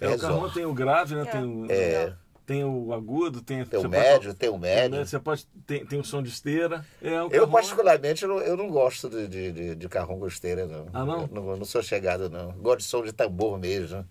É, 0.00 0.06
o 0.06 0.10
resolve. 0.10 0.34
carrão 0.36 0.50
tem 0.52 0.64
o 0.64 0.74
grave, 0.74 1.14
né? 1.14 1.24
Tem 1.24 1.42
o, 1.44 1.66
É. 1.70 2.14
tem 2.46 2.64
o 2.64 2.92
agudo, 2.92 3.42
tem, 3.42 3.64
Tem 3.64 3.78
o 3.80 3.88
médio, 3.88 4.28
pode- 4.28 4.34
tem 4.38 4.48
o 4.48 4.58
médio. 4.58 4.98
né, 4.98 5.04
Você 5.04 5.18
pode. 5.18 5.46
Tem, 5.66 5.84
tem 5.84 5.98
o 6.00 6.04
som 6.04 6.22
de 6.22 6.28
esteira. 6.30 6.84
É, 7.02 7.20
o 7.22 7.26
Eu, 7.26 7.30
carrom- 7.30 7.50
particularmente, 7.52 8.22
eu 8.22 8.28
não, 8.28 8.38
eu 8.40 8.56
não 8.56 8.68
gosto 8.70 9.08
de, 9.10 9.26
de, 9.28 9.52
de, 9.52 9.74
de 9.74 9.88
carrom 9.88 10.18
gosteira, 10.18 10.66
não. 10.66 10.86
Ah, 10.92 11.04
não? 11.04 11.20
Eu 11.22 11.28
não, 11.28 11.56
não 11.58 11.64
sou 11.64 11.82
chegado, 11.82 12.30
não. 12.30 12.52
Gosto 12.52 12.78
de 12.78 12.84
som 12.84 13.02
de 13.02 13.12
tambor 13.12 13.58
mesmo. 13.58 14.06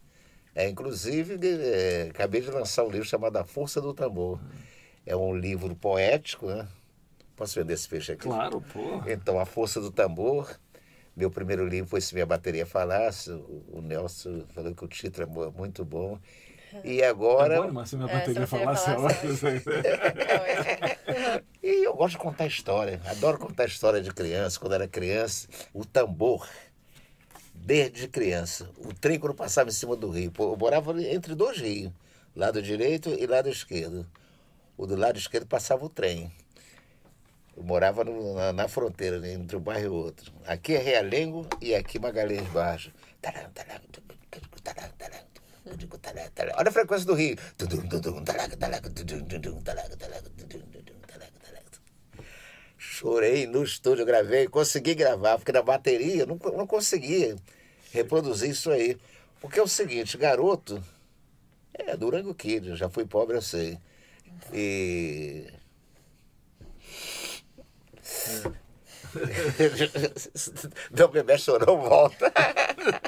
É, 0.53 0.67
inclusive, 0.67 1.37
é, 1.43 2.07
acabei 2.09 2.41
de 2.41 2.49
lançar 2.49 2.83
um 2.83 2.89
livro 2.89 3.07
chamado 3.07 3.37
A 3.37 3.43
Força 3.43 3.79
do 3.79 3.93
Tambor. 3.93 4.39
É 5.05 5.15
um 5.15 5.35
livro 5.35 5.75
poético, 5.75 6.47
né? 6.47 6.67
Posso 7.35 7.53
vender 7.59 7.73
esse 7.75 7.87
peixe 7.87 8.13
aqui? 8.13 8.23
Claro, 8.23 8.59
pô. 8.73 9.03
Então, 9.07 9.39
A 9.39 9.45
Força 9.45 9.79
do 9.79 9.91
Tambor. 9.91 10.49
Meu 11.17 11.31
primeiro 11.31 11.67
livro 11.67 11.89
foi 11.89 11.99
Se 11.99 12.13
Minha 12.13 12.27
Bateria 12.27 12.63
Falasse. 12.63 13.31
O, 13.31 13.81
Nelson 13.81 14.43
falou 14.53 14.73
que 14.75 14.85
o 14.85 14.87
título 14.87 15.23
é 15.23 15.25
mu- 15.25 15.51
muito 15.51 15.83
bom. 15.83 16.19
E 16.83 17.01
agora... 17.01 17.55
Agora, 17.55 17.73
mas 17.73 17.89
se 17.89 17.95
minha 17.95 18.07
É, 18.07 18.13
bateria 18.19 18.45
se 18.45 18.55
a 18.55 18.59
bateria 18.59 18.77
falasse, 18.77 18.89
é 18.91 18.93
falasse. 18.93 19.69
É, 21.33 21.43
E 21.67 21.83
eu 21.85 21.95
gosto 21.95 22.11
de 22.13 22.19
contar 22.19 22.45
história. 22.45 23.01
Adoro 23.07 23.39
contar 23.39 23.65
história 23.65 23.99
de 23.99 24.11
criança. 24.13 24.59
Quando 24.59 24.73
era 24.75 24.87
criança, 24.87 25.47
o 25.73 25.83
tambor, 25.83 26.47
desde 27.55 28.07
criança, 28.07 28.69
o 28.77 28.93
trem 28.93 29.17
quando 29.19 29.33
passava 29.33 29.69
em 29.69 29.73
cima 29.73 29.95
do 29.95 30.09
rio. 30.11 30.31
Eu 30.37 30.55
morava 30.55 31.01
entre 31.01 31.33
dois 31.33 31.57
rios, 31.59 31.91
lado 32.35 32.61
direito 32.61 33.09
e 33.09 33.25
lado 33.25 33.49
esquerdo. 33.49 34.05
O 34.77 34.85
do 34.85 34.95
lado 34.95 35.17
esquerdo 35.17 35.47
passava 35.47 35.83
o 35.83 35.89
trem. 35.89 36.31
Eu 37.57 37.63
morava 37.63 38.03
no- 38.03 38.35
na, 38.35 38.53
na 38.53 38.67
fronteira, 38.67 39.19
né, 39.19 39.33
entre 39.33 39.57
um 39.57 39.59
bairro 39.59 39.85
e 39.85 39.89
outro. 39.89 40.31
Aqui 40.45 40.75
é 40.75 40.77
Realengo 40.77 41.47
e 41.59 41.73
aqui 41.73 41.97
Magalhães 41.97 42.47
Baixo. 42.49 42.91
Olha 46.55 46.69
a 46.69 46.71
frequência 46.71 47.05
do 47.07 47.13
rio. 47.15 47.35
Chorei 52.77 53.47
no 53.47 53.63
estúdio, 53.63 54.05
gravei, 54.05 54.47
consegui 54.47 54.93
gravar, 54.95 55.37
porque 55.37 55.51
na 55.51 55.61
bateria 55.61 56.21
eu 56.23 56.27
não, 56.27 56.35
não 56.55 56.67
conseguia 56.67 57.35
reproduzir 57.91 58.51
isso 58.51 58.69
aí. 58.71 58.97
Porque 59.41 59.59
é 59.59 59.63
o 59.63 59.67
seguinte, 59.67 60.17
garoto, 60.17 60.81
é 61.73 61.95
Durango 61.97 62.33
Kid, 62.33 62.75
já 62.75 62.87
fui 62.89 63.05
pobre, 63.05 63.35
eu 63.37 63.41
sei. 63.41 63.77
E. 64.53 65.47
Não 70.91 71.07
bebê 71.07 71.37
chorou, 71.37 71.77
volta. 71.81 72.31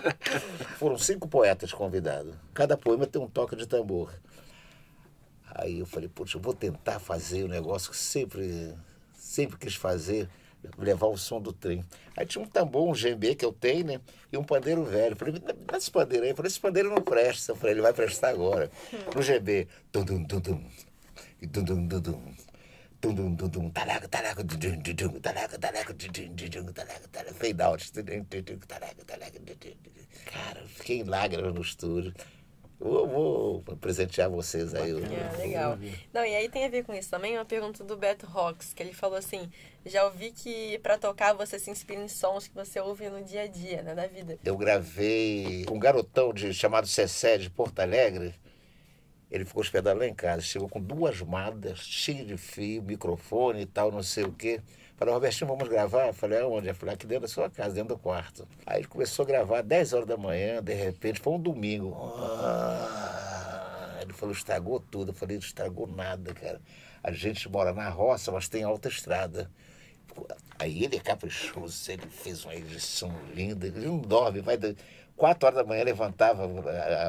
Foram 0.77 0.97
cinco 0.97 1.27
poetas 1.27 1.71
convidados. 1.73 2.33
Cada 2.53 2.77
poema 2.77 3.05
tem 3.05 3.21
um 3.21 3.27
toque 3.27 3.55
de 3.55 3.67
tambor. 3.67 4.13
Aí 5.55 5.79
eu 5.79 5.85
falei, 5.85 6.07
putz, 6.07 6.33
eu 6.33 6.39
vou 6.39 6.53
tentar 6.53 6.99
fazer 6.99 7.43
o 7.43 7.47
negócio 7.47 7.91
que 7.91 7.97
sempre, 7.97 8.73
sempre 9.13 9.57
quis 9.57 9.75
fazer, 9.75 10.29
levar 10.77 11.07
o 11.07 11.17
som 11.17 11.41
do 11.41 11.51
trem. 11.51 11.83
Aí 12.15 12.25
tinha 12.25 12.43
um 12.43 12.47
tambor, 12.47 12.87
um 12.87 12.93
djembe 12.93 13.35
que 13.35 13.43
eu 13.45 13.51
tenho, 13.51 13.85
né? 13.85 14.01
E 14.31 14.37
um 14.37 14.43
pandeiro 14.43 14.83
velho. 14.83 15.13
Eu 15.13 15.17
falei, 15.17 15.33
me 15.33 15.39
dá 15.39 15.77
esse 15.77 15.91
pandeiro 15.91 16.23
aí. 16.23 16.31
Eu 16.31 16.35
falei, 16.35 16.49
esse 16.49 16.59
pandeiro 16.59 16.89
não 16.89 17.01
presta. 17.01 17.51
Eu 17.51 17.55
falei, 17.55 17.73
ele 17.73 17.81
vai 17.81 17.93
prestar 17.93 18.29
agora. 18.29 18.69
No 19.13 19.21
djembe. 19.21 19.67
Tum, 19.91 20.05
tum, 20.05 20.23
tum, 20.23 20.39
tum. 20.39 20.63
E 21.41 21.47
tum, 21.47 21.63
tum, 21.63 21.87
tum, 21.87 22.21
Fade 27.33 27.61
out. 27.61 27.91
Cara, 30.25 30.61
fiquei 30.67 30.99
em 30.99 31.03
lágrimas 31.03 31.53
no 31.53 31.61
estúdio. 31.61 32.13
Eu 32.79 33.07
vou 33.07 33.61
presentear 33.81 34.29
vocês 34.29 34.73
aí. 34.73 34.91
É, 34.91 35.37
legal. 35.37 35.77
Não, 36.13 36.25
e 36.25 36.33
aí 36.33 36.47
tem 36.47 36.63
a 36.63 36.69
ver 36.69 36.85
com 36.85 36.93
isso 36.93 37.09
também 37.09 37.37
uma 37.37 37.43
pergunta 37.43 37.83
do 37.83 37.97
Beto 37.97 38.25
Rocks, 38.25 38.73
que 38.73 38.81
ele 38.81 38.93
falou 38.93 39.17
assim: 39.17 39.49
já 39.85 40.05
ouvi 40.05 40.31
que 40.31 40.79
pra 40.79 40.97
tocar 40.97 41.33
você 41.33 41.59
se 41.59 41.69
inspira 41.69 42.01
em 42.01 42.07
sons 42.07 42.47
que 42.47 42.55
você 42.55 42.79
ouve 42.79 43.09
no 43.09 43.21
dia 43.21 43.43
a 43.43 43.47
dia, 43.47 43.81
né, 43.81 43.93
da 43.93 44.07
vida. 44.07 44.39
Eu 44.45 44.55
gravei 44.55 45.65
com 45.65 45.75
um 45.75 45.79
garotão 45.79 46.33
de, 46.33 46.53
chamado 46.53 46.87
Cessé 46.87 47.37
de 47.37 47.49
Porto 47.49 47.79
Alegre. 47.79 48.33
Ele 49.31 49.45
ficou 49.45 49.61
hospedado 49.61 49.99
lá 49.99 50.07
em 50.07 50.13
casa. 50.13 50.41
Chegou 50.41 50.67
com 50.67 50.81
duas 50.81 51.21
madas, 51.21 51.79
cheio 51.79 52.25
de 52.25 52.37
fio, 52.37 52.81
microfone 52.81 53.61
e 53.61 53.65
tal, 53.65 53.91
não 53.91 54.01
sei 54.01 54.23
o 54.23 54.31
quê. 54.31 54.61
Falei, 54.97 55.13
Robertinho, 55.13 55.47
vamos 55.47 55.69
gravar? 55.69 56.11
Falei, 56.13 56.39
aonde? 56.39 56.73
Falei, 56.73 56.95
aqui 56.95 57.07
dentro 57.07 57.21
da 57.21 57.27
sua 57.29 57.49
casa, 57.49 57.75
dentro 57.75 57.95
do 57.95 57.97
quarto. 57.97 58.47
Aí 58.65 58.79
ele 58.81 58.87
começou 58.87 59.23
a 59.23 59.27
gravar 59.27 59.61
10 59.61 59.93
horas 59.93 60.07
da 60.07 60.17
manhã, 60.17 60.61
de 60.61 60.73
repente, 60.73 61.21
foi 61.21 61.33
um 61.33 61.39
domingo. 61.39 61.95
Ah, 62.17 63.99
ele 64.01 64.11
falou, 64.11 64.33
estragou 64.33 64.79
tudo. 64.79 65.11
Eu 65.11 65.13
falei, 65.13 65.37
não 65.37 65.43
estragou 65.43 65.87
nada, 65.87 66.33
cara. 66.33 66.59
A 67.01 67.11
gente 67.11 67.47
mora 67.47 67.71
na 67.71 67.87
roça, 67.87 68.31
mas 68.31 68.49
tem 68.49 68.63
alta 68.63 68.89
estrada. 68.89 69.49
Aí 70.57 70.83
ele 70.83 70.97
é 70.97 70.99
caprichoso, 70.99 71.89
ele 71.89 72.07
fez 72.07 72.43
uma 72.43 72.53
edição 72.53 73.09
linda, 73.33 73.67
ele 73.67 73.85
não 73.85 73.99
dorme, 73.99 74.41
vai. 74.41 74.57
Quatro 75.19 75.47
horas 75.47 75.57
da 75.57 75.65
manhã 75.65 75.83
levantava 75.83 76.47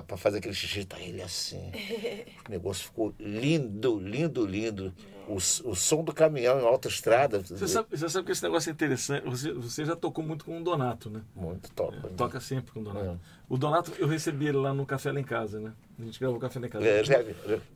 para 0.04 0.16
fazer 0.16 0.38
aquele 0.38 0.52
xixi, 0.52 0.84
tá 0.84 0.98
ele 0.98 1.22
assim. 1.22 1.70
O 2.48 2.50
negócio 2.50 2.86
ficou 2.86 3.14
lindo, 3.20 4.00
lindo, 4.00 4.44
lindo. 4.44 4.92
O, 5.30 5.36
o 5.36 5.74
som 5.76 6.02
do 6.02 6.12
caminhão 6.12 6.60
em 6.60 6.64
alta 6.66 6.88
estrada. 6.88 7.38
Você 7.40 7.68
sabe, 7.68 7.88
você 7.90 8.08
sabe 8.08 8.26
que 8.26 8.32
esse 8.32 8.42
negócio 8.42 8.68
é 8.68 8.72
interessante. 8.72 9.24
Você, 9.28 9.52
você 9.52 9.84
já 9.84 9.94
tocou 9.94 10.24
muito 10.24 10.44
com 10.44 10.58
o 10.60 10.64
Donato, 10.64 11.08
né? 11.08 11.20
Muito 11.36 11.70
top. 11.72 11.96
Toca 12.16 12.40
sempre 12.40 12.72
com 12.72 12.80
o 12.80 12.84
Donato. 12.84 13.06
É. 13.06 13.16
O 13.48 13.56
Donato, 13.56 13.92
eu 13.98 14.06
recebi 14.08 14.46
ele 14.48 14.58
lá 14.58 14.72
no 14.74 14.84
Café 14.86 15.12
Lá 15.12 15.20
em 15.20 15.24
Casa, 15.24 15.60
né? 15.60 15.72
A 15.98 16.02
gente 16.04 16.18
gravou 16.18 16.36
o 16.38 16.40
Café 16.40 16.58
Lá 16.60 16.66
em 16.66 16.68
Casa. 16.70 16.84
É, 16.86 17.04
já, 17.04 17.16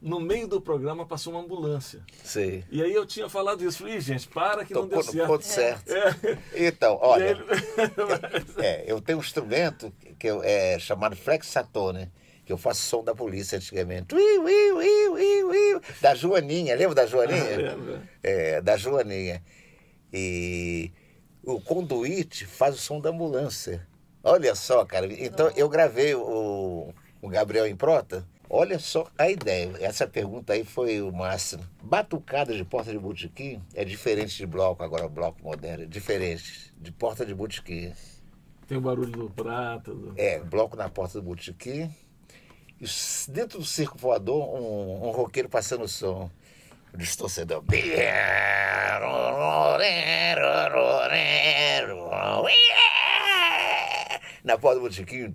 No 0.00 0.20
meio 0.20 0.46
do 0.49 0.61
programa 0.61 1.04
passou 1.06 1.32
uma 1.32 1.42
ambulância. 1.42 2.00
sei. 2.25 2.64
E 2.70 2.82
aí 2.82 2.92
eu 2.92 3.06
tinha 3.06 3.28
falado 3.28 3.64
isso. 3.64 3.78
Falei, 3.78 3.96
"Ih, 3.96 4.00
gente, 4.00 4.26
para 4.28 4.64
que 4.64 4.75
não 4.75 4.88
Tocou 4.88 4.99
deu 5.02 5.06
no 5.06 5.12
certo. 5.12 5.26
ponto 5.28 5.44
certo. 5.44 5.90
É. 5.92 6.38
Então, 6.66 6.99
olha. 7.00 7.25
ele- 7.25 7.44
É, 8.58 8.84
eu 8.90 9.00
tenho 9.00 9.18
um 9.18 9.20
instrumento 9.20 9.92
que 10.18 10.26
eu, 10.26 10.42
é 10.42 10.78
chamado 10.78 11.14
flexatone, 11.16 12.11
que 12.44 12.52
eu 12.52 12.58
faço 12.58 12.82
som 12.82 13.02
da 13.02 13.14
polícia 13.14 13.56
antigamente. 13.56 14.14
Ui, 14.14 14.38
ui, 14.38 14.72
ui, 14.72 15.08
ui, 15.08 15.44
ui, 15.44 15.80
da 16.00 16.14
Joaninha, 16.14 16.76
lembra 16.76 16.94
da 16.94 17.06
Joaninha? 17.06 17.56
lembro. 17.56 18.02
É, 18.22 18.60
da 18.60 18.76
Joaninha. 18.76 19.42
E 20.12 20.92
o 21.42 21.60
conduíte 21.60 22.46
faz 22.46 22.74
o 22.74 22.78
som 22.78 23.00
da 23.00 23.10
ambulância. 23.10 23.86
Olha 24.22 24.54
só, 24.54 24.84
cara. 24.84 25.06
Então 25.12 25.50
eu 25.56 25.68
gravei 25.68 26.14
o, 26.14 26.94
o 27.20 27.28
Gabriel 27.28 27.66
em 27.66 27.76
Prota. 27.76 28.26
Olha 28.48 28.78
só 28.78 29.06
a 29.18 29.30
ideia. 29.30 29.72
Essa 29.80 30.06
pergunta 30.06 30.52
aí 30.52 30.64
foi 30.64 31.02
o 31.02 31.12
máximo. 31.12 31.64
Batucada 31.82 32.54
de 32.54 32.64
porta 32.64 32.92
de 32.92 32.98
botequim 32.98 33.60
é 33.74 33.84
diferente 33.84 34.36
de 34.36 34.46
bloco, 34.46 34.82
agora 34.82 35.08
bloco 35.08 35.42
moderno, 35.42 35.84
é 35.84 35.86
diferente 35.86 36.72
de 36.78 36.92
porta 36.92 37.24
de 37.26 37.34
botequim. 37.34 37.92
Tem 38.66 38.78
o 38.78 38.80
barulho 38.80 39.10
do 39.10 39.30
prata. 39.30 39.92
Do... 39.92 40.14
É, 40.16 40.38
bloco 40.38 40.76
na 40.76 40.88
porta 40.88 41.20
do 41.20 41.26
botequim. 41.26 41.90
Dentro 43.29 43.59
do 43.59 43.64
circo 43.64 43.99
voador, 43.99 44.55
um, 44.55 45.09
um 45.09 45.11
roqueiro 45.11 45.49
passando 45.49 45.88
som. 45.88 46.31
O 46.93 46.97
distorcedor. 46.97 47.64
Na 54.45 54.59
porta 54.59 54.76
do 54.76 54.83
botiquinho. 54.83 55.35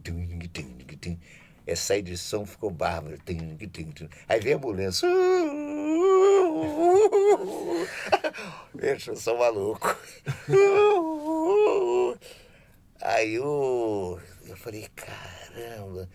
Essa 1.67 1.97
edição 1.97 2.45
ficou 2.45 2.71
bárbara. 2.71 3.17
Aí 4.27 4.39
vem 4.39 4.53
a 4.53 4.55
ambulância. 4.55 5.07
Gente, 8.81 9.09
eu 9.09 9.15
sou 9.15 9.37
maluco. 9.37 9.95
Aí 13.01 13.35
eu, 13.35 14.19
eu 14.47 14.57
falei, 14.57 14.87
caramba. 14.95 16.09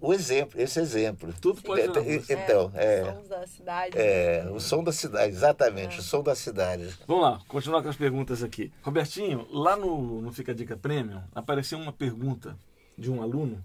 O 0.00 0.12
exemplo, 0.12 0.60
esse 0.60 0.78
exemplo. 0.78 1.32
Tudo 1.40 1.62
pode 1.62 1.80
Então, 1.80 2.02
uma 2.02 2.14
Então, 2.14 2.72
é. 2.74 3.14
Sons 3.14 3.28
da 3.28 3.46
cidade. 3.46 3.98
É, 3.98 4.50
o 4.50 4.60
som 4.60 4.84
da 4.84 4.92
cidade, 4.92 5.32
exatamente, 5.32 5.98
o 5.98 6.02
som 6.02 6.22
da 6.22 6.34
cidade. 6.34 6.94
Vamos 7.06 7.22
lá, 7.22 7.40
continuar 7.48 7.82
com 7.82 7.88
as 7.88 7.96
perguntas 7.96 8.42
aqui. 8.42 8.70
Robertinho, 8.82 9.46
lá 9.50 9.74
no, 9.74 10.20
no 10.20 10.32
Fica 10.32 10.52
a 10.52 10.54
Dica 10.54 10.76
Premium, 10.76 11.22
apareceu 11.34 11.78
uma 11.78 11.92
pergunta 11.92 12.56
de 12.98 13.10
um 13.10 13.22
aluno, 13.22 13.64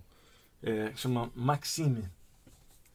é, 0.64 0.90
que 0.92 1.00
chama 1.00 1.30
Maxime. 1.36 2.06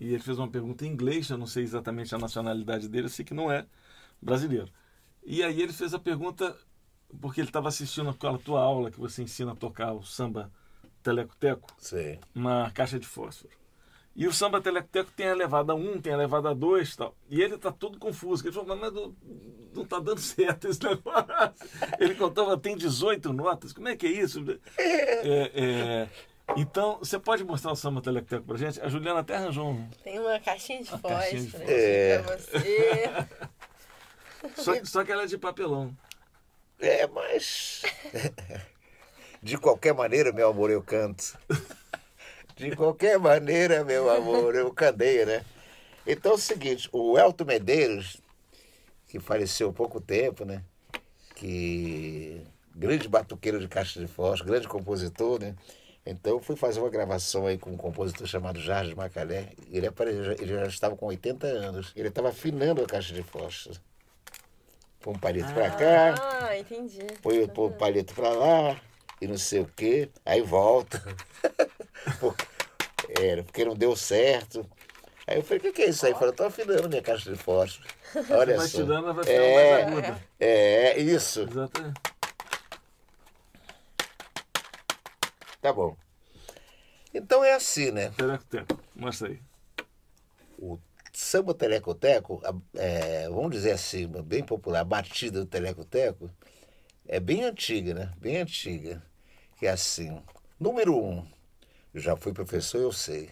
E 0.01 0.15
ele 0.15 0.23
fez 0.23 0.39
uma 0.39 0.49
pergunta 0.49 0.87
em 0.87 0.89
inglês, 0.89 1.29
eu 1.29 1.37
não 1.37 1.47
sei 1.47 1.63
exatamente 1.65 2.15
a 2.15 2.19
nacionalidade 2.19 2.89
dele, 2.89 3.07
eu 3.07 3.11
sei 3.11 3.25
que 3.25 3.35
não 3.35 3.53
é 3.53 3.67
brasileiro. 4.21 4.69
E 5.23 5.43
aí 5.43 5.61
ele 5.61 5.73
fez 5.73 5.93
a 5.93 5.99
pergunta, 5.99 6.57
porque 7.21 7.41
ele 7.41 7.49
estava 7.49 7.69
assistindo 7.69 8.09
aquela 8.09 8.39
tua 8.39 8.63
aula 8.63 8.91
que 8.91 8.99
você 8.99 9.23
ensina 9.23 9.53
a 9.53 9.55
tocar 9.55 9.93
o 9.93 10.03
samba 10.03 10.51
teleco-teco, 11.03 11.69
Sim. 11.79 12.19
uma 12.35 12.71
caixa 12.71 12.99
de 12.99 13.07
fósforo. 13.07 13.55
E 14.15 14.27
o 14.27 14.33
samba 14.33 14.61
teleco-teco 14.61 15.11
tem 15.13 15.29
a 15.29 15.35
levada 15.35 15.75
1, 15.75 16.03
tem 16.03 16.13
a 16.13 16.17
levada 16.19 16.55
2 16.55 16.93
e 16.93 16.97
tal. 16.97 17.17
E 17.31 17.41
ele 17.41 17.57
tá 17.57 17.73
todo 17.73 17.99
confuso. 17.99 18.45
Ele 18.45 18.53
falou, 18.53 18.77
mas 18.77 18.93
não, 18.93 19.15
não 19.75 19.85
tá 19.87 19.99
dando 19.99 20.21
certo 20.23 20.69
esse 20.69 20.83
negócio. 20.83 21.55
Ele 21.99 22.15
contava, 22.15 22.59
tem 22.59 22.77
18 22.77 23.33
notas. 23.33 23.73
Como 23.73 23.89
é 23.89 23.97
que 23.97 24.07
é 24.07 24.11
isso? 24.11 24.45
É, 24.77 25.51
é, 25.55 26.09
então, 26.57 26.99
você 26.99 27.19
pode 27.19 27.43
mostrar 27.43 27.73
o 27.73 27.77
samba 27.77 28.03
teleco-teco 28.03 28.45
pra 28.45 28.59
gente? 28.59 28.81
A 28.83 28.89
Juliana 28.89 29.21
até 29.21 29.37
arranjou 29.37 29.71
um. 29.71 29.89
Tem 30.05 30.19
uma 30.19 30.39
caixinha 30.39 30.83
de 30.83 30.91
Uma 30.91 30.99
fósforo 30.99 31.51
pra 31.51 32.37
você. 32.37 32.69
Só, 34.57 34.73
só 34.85 35.05
que 35.05 35.13
ela 35.13 35.23
é 35.23 35.27
de 35.27 35.39
papelão. 35.39 35.97
É, 36.81 37.07
mas. 37.07 37.83
De 39.43 39.59
qualquer 39.59 39.93
maneira, 39.93 40.33
meu 40.33 40.49
amor, 40.49 40.71
eu 40.71 40.83
canto. 40.83 41.37
De 42.57 42.77
qualquer 42.77 43.19
maneira, 43.19 43.83
meu 43.83 44.09
amor, 44.09 44.55
eu 44.55 44.73
candeio, 44.73 45.27
né? 45.27 45.45
Então 46.07 46.33
é 46.33 46.35
o 46.35 46.39
seguinte, 46.39 46.89
o 46.93 47.19
Elton 47.19 47.45
Medeiros, 47.45 48.19
que 49.09 49.19
faleceu 49.19 49.71
há 49.71 49.73
pouco 49.73 50.01
tempo, 50.01 50.45
né? 50.45 50.63
Que. 51.35 52.41
Grande 52.75 53.09
batuqueiro 53.09 53.59
de 53.61 53.69
caixa 53.69 54.01
de 54.01 54.07
fósforo, 54.07 54.51
grande 54.51 54.69
compositor, 54.69 55.41
né? 55.41 55.55
Então 56.07 56.33
eu 56.35 56.41
fui 56.41 56.57
fazer 56.57 56.81
uma 56.81 56.89
gravação 56.89 57.47
aí 57.47 57.59
com 57.59 57.71
um 57.71 57.77
compositor 57.77 58.27
chamado 58.27 58.61
Jardim 58.61 58.95
Macalé. 58.95 59.51
Ele, 59.71 59.87
apare- 59.87 60.11
ele 60.41 60.55
já 60.55 60.67
estava 60.67 60.97
com 60.97 61.07
80 61.07 61.47
anos. 61.47 61.93
Ele 61.95 62.09
estava 62.09 62.31
afinando 62.31 62.83
a 62.83 62.87
caixa 62.87 63.13
de 63.13 63.23
fósforo. 63.23 63.79
Põe 65.01 65.15
um 65.15 65.19
palito 65.19 65.53
pra 65.53 65.71
cá, 65.71 66.15
Ah, 66.19 66.59
entendi. 66.59 67.07
põe, 67.21 67.43
o 67.43 67.71
palito 67.73 68.15
pra 68.15 68.31
lá 68.31 68.81
e 69.23 69.29
não 69.29 69.39
sei 69.39 69.61
o 69.61 69.67
quê, 69.77 70.11
aí 70.27 70.43
volta. 70.43 71.01
porque, 72.19 72.45
era, 73.21 73.45
porque 73.45 73.65
não 73.65 73.77
deu 73.77 73.95
certo. 73.95 74.69
Aí 75.29 75.37
eu 75.37 75.45
falei, 75.45 75.59
o 75.59 75.63
que, 75.63 75.73
que 75.73 75.83
é 75.83 75.91
isso 75.91 76.05
aí? 76.05 76.11
Eu 76.11 76.19
falei, 76.19 76.35
tô 76.35 76.43
afinando 76.43 76.89
minha 76.89 77.01
caixa 77.01 77.31
de 77.31 77.39
fósforo. 77.39 77.89
Olha 78.31 78.57
Vai 78.57 78.67
só. 78.67 78.79
tirando, 78.79 79.15
vai 79.15 79.25
é, 79.33 79.85
mais 79.85 79.87
aguda. 79.87 80.23
é, 80.41 80.99
isso. 80.99 81.43
Exatamente. 81.43 82.01
Tá 85.61 85.73
bom. 85.73 85.97
Então 87.15 87.45
é 87.45 87.55
assim, 87.55 87.93
né? 87.93 88.11
Teleco-teco. 88.17 88.81
Mostra 88.97 89.29
aí. 89.29 89.41
O 90.59 90.81
samba 91.13 91.55
telecoteco, 91.55 92.43
é, 92.75 93.29
vamos 93.29 93.53
dizer 93.53 93.71
assim, 93.71 94.09
bem 94.25 94.43
popular, 94.43 94.81
a 94.81 94.85
batida 94.85 95.39
do 95.39 95.47
telecoteco, 95.47 96.29
é 97.07 97.21
bem 97.21 97.45
antiga, 97.45 97.95
né? 97.95 98.13
Bem 98.19 98.39
antiga. 98.39 99.01
É 99.63 99.69
assim, 99.69 100.21
número 100.59 100.93
um, 100.99 101.25
já 101.95 102.17
fui 102.17 102.33
professor, 102.33 102.81
eu 102.81 102.91
sei. 102.91 103.31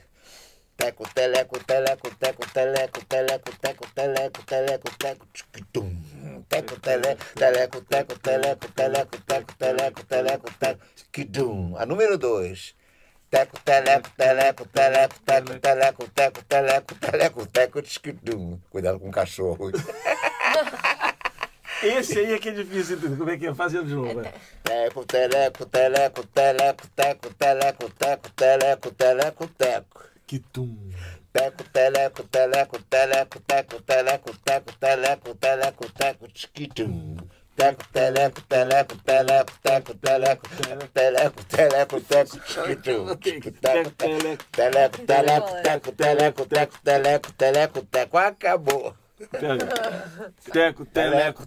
Teco, 0.77 1.03
teleco, 1.13 1.59
teleco, 1.65 2.09
teco, 2.15 2.49
teleco, 2.53 3.05
teleco, 3.07 3.51
teco, 3.61 3.87
teleco, 3.93 4.43
teleco, 4.45 4.97
teco, 4.97 5.27
tchiquitum. 5.33 6.45
Teco, 6.49 6.79
teleco, 6.79 7.25
teleco, 7.35 7.81
teco, 7.83 8.19
teleco, 8.21 8.69
teleco, 8.69 9.19
teco, 9.27 9.55
teleco, 9.59 10.05
teleco, 10.05 10.51
teco, 10.57 10.81
tchiquitum. 10.95 11.77
A 11.77 11.85
número 11.85 12.17
dois. 12.17 12.77
Teco, 13.29 13.59
teleco, 13.65 14.09
teleco, 14.17 14.65
teleco, 14.67 15.15
teco, 15.27 15.59
teleco, 15.59 16.09
teco, 16.15 16.45
teleco, 16.45 16.95
teleco, 16.95 17.47
teco, 17.47 17.83
tchiquitum. 17.83 18.61
Cuidado 18.71 19.01
com 19.01 19.09
o 19.09 19.13
cachorro. 19.13 19.73
Esse 21.83 22.19
aí 22.19 22.35
é 22.35 22.39
que 22.39 22.51
é 22.51 22.53
difícil 22.53 22.97
entender. 22.97 23.17
Como 23.17 23.31
é 23.31 23.39
que 23.39 23.47
é? 23.47 23.55
Fazendo 23.55 23.87
de 23.87 23.95
novo. 23.95 24.23
Teco, 24.63 25.05
teleco, 25.07 25.67
teleco, 25.67 26.27
teleco, 26.27 26.87
teco, 26.95 27.35
teleco, 27.35 27.91
teco, 27.91 28.31
teleco, 28.37 28.91
teleco, 28.93 29.47
teco. 29.49 30.03
Que 30.27 30.39
tum. 30.39 30.91
Teco, 31.33 31.65
teleco, 31.73 32.23
teleco, 32.25 32.79
teleco, 32.83 33.41
teco, 33.41 33.83
teleco, 33.83 34.33
teco, 34.45 34.73
teleco, 34.79 35.35
teleco, 35.37 35.91
teco, 35.93 36.29
tchiquitum. 36.29 37.17
Teco, 37.57 37.85
teleco, 37.93 38.41
teleco, 38.43 38.97
teleco, 39.05 39.53
teco, 39.63 39.95
teleco, 39.95 40.49
teleco, 40.93 41.45
teleco, 41.45 42.01
teco, 42.01 42.39
tchiquitum. 42.39 43.17
Teco, 43.17 43.91
teleco, 43.91 44.43
teleco, 44.53 45.63
teco, 45.63 45.93
teleco, 45.93 46.47
teco, 46.47 46.79
teleco, 46.85 47.33
teleco, 47.33 47.83
teco. 47.91 48.19
Acabou. 48.19 48.95
Teco, 49.21 50.87
Teleco, 50.87 51.47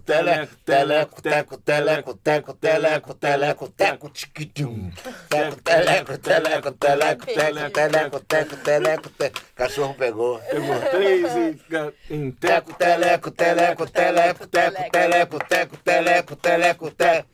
teleco, 0.64 1.20
teco, 1.22 1.58
teleco, 1.58 2.14
teco, 2.22 2.54
teleco, 2.54 3.14
teleco, 3.14 3.68
teco, 3.76 4.08
tchiquitum. 4.10 4.92
Teco, 5.28 5.56
teleco, 5.64 6.16
teleco, 6.18 6.72
teleco, 6.72 7.26
teco, 7.26 7.70
teleco, 7.72 8.20
teco, 8.20 8.56
teleco, 8.62 9.10
teco. 9.18 9.40
Cachorro 9.56 9.94
pegou. 9.94 10.38
Pegou 10.50 10.80
três 10.90 11.34
e 11.34 12.14
em 12.14 12.30
Teco, 12.30 12.72
teco. 12.72 12.78
teleco, 12.78 13.30
teleco, 13.32 13.86
teleco, 13.90 14.46
teco, 14.46 14.90
teleco, 14.92 15.38
teco, 15.48 15.76
teleco, 15.84 16.36
teleco, 16.36 16.90
teco. 16.92 17.26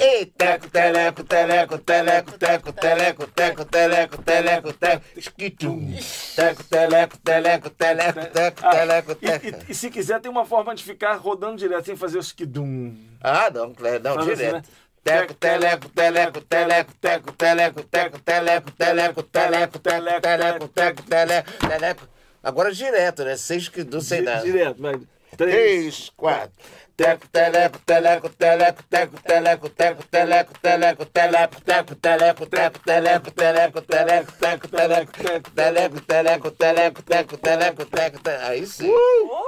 Ei, 0.00 0.26
teco, 0.26 0.68
teleco, 0.68 1.24
teleco, 1.24 1.78
teleco, 1.78 2.32
teco, 2.38 2.72
teleco, 2.72 3.26
teco, 3.28 3.64
teleco, 3.66 4.18
teleco, 4.22 4.72
teco, 4.72 5.02
tchiquitum. 5.14 5.94
Teco, 6.34 6.62
teleco, 6.64 7.16
teleco, 7.22 7.70
teleco, 7.70 8.20
teco, 8.32 8.60
Ah, 8.66 8.70
teleco, 8.70 9.12
e, 9.12 9.14
teco. 9.16 9.43
E- 9.48 9.54
e 9.70 9.74
se 9.74 9.90
quiser, 9.90 10.20
tem 10.20 10.30
uma 10.30 10.44
forma 10.44 10.74
de 10.74 10.82
ficar 10.84 11.14
rodando 11.16 11.56
direto 11.56 11.84
sem 11.86 11.96
fazer 11.96 12.18
o 12.18 12.20
skidum. 12.20 12.96
Ah, 13.20 13.50
não, 13.52 13.66
não, 13.68 13.74
Faz 14.14 14.26
assim, 14.28 14.36
direto. 14.36 14.52
né? 14.54 14.62
Teco, 15.04 15.34
teleco, 15.34 15.88
teleco, 15.90 16.40
teleco, 16.40 16.94
teco, 16.98 17.32
teleco, 17.32 17.82
teco, 17.82 18.18
teleco, 18.20 18.70
teleco, 18.72 19.22
teleco, 19.22 19.28
teleco, 19.28 20.20
teleco, 20.22 20.68
teco, 20.68 21.02
teleco, 21.02 21.68
teleco. 21.68 22.08
Agora 22.42 22.72
direto, 22.72 23.22
né? 23.24 23.36
Seis 23.36 23.68
que 23.68 23.84
sei 24.00 24.20
Di- 24.20 24.24
nada. 24.24 24.42
Direto. 24.42 24.80
Três. 24.80 25.06
Três, 25.36 26.12
quatro. 26.16 26.52
Teco, 26.96 27.26
teleco, 27.28 27.78
teleco, 27.84 28.28
teleco, 28.28 28.82
teco, 28.88 29.20
teleco, 29.20 29.68
teco, 29.68 30.02
teleco, 30.04 30.54
teleco, 30.60 31.04
teleco, 31.06 31.60
teco, 31.60 31.94
teleco, 31.96 32.46
teco, 32.46 32.78
teleco, 32.78 33.30
teleco, 33.32 33.82
teleco, 33.82 34.32
teco, 34.38 34.68
teleco, 34.68 35.12
teco, 35.12 35.50
teleco, 35.50 36.00
teleco, 36.00 36.50
teleco, 36.52 37.02
teco, 37.02 37.36
teleco, 37.36 37.86
teco, 37.86 38.22
teleco. 38.22 38.46
Aí 38.46 38.64
sim. 38.64 38.92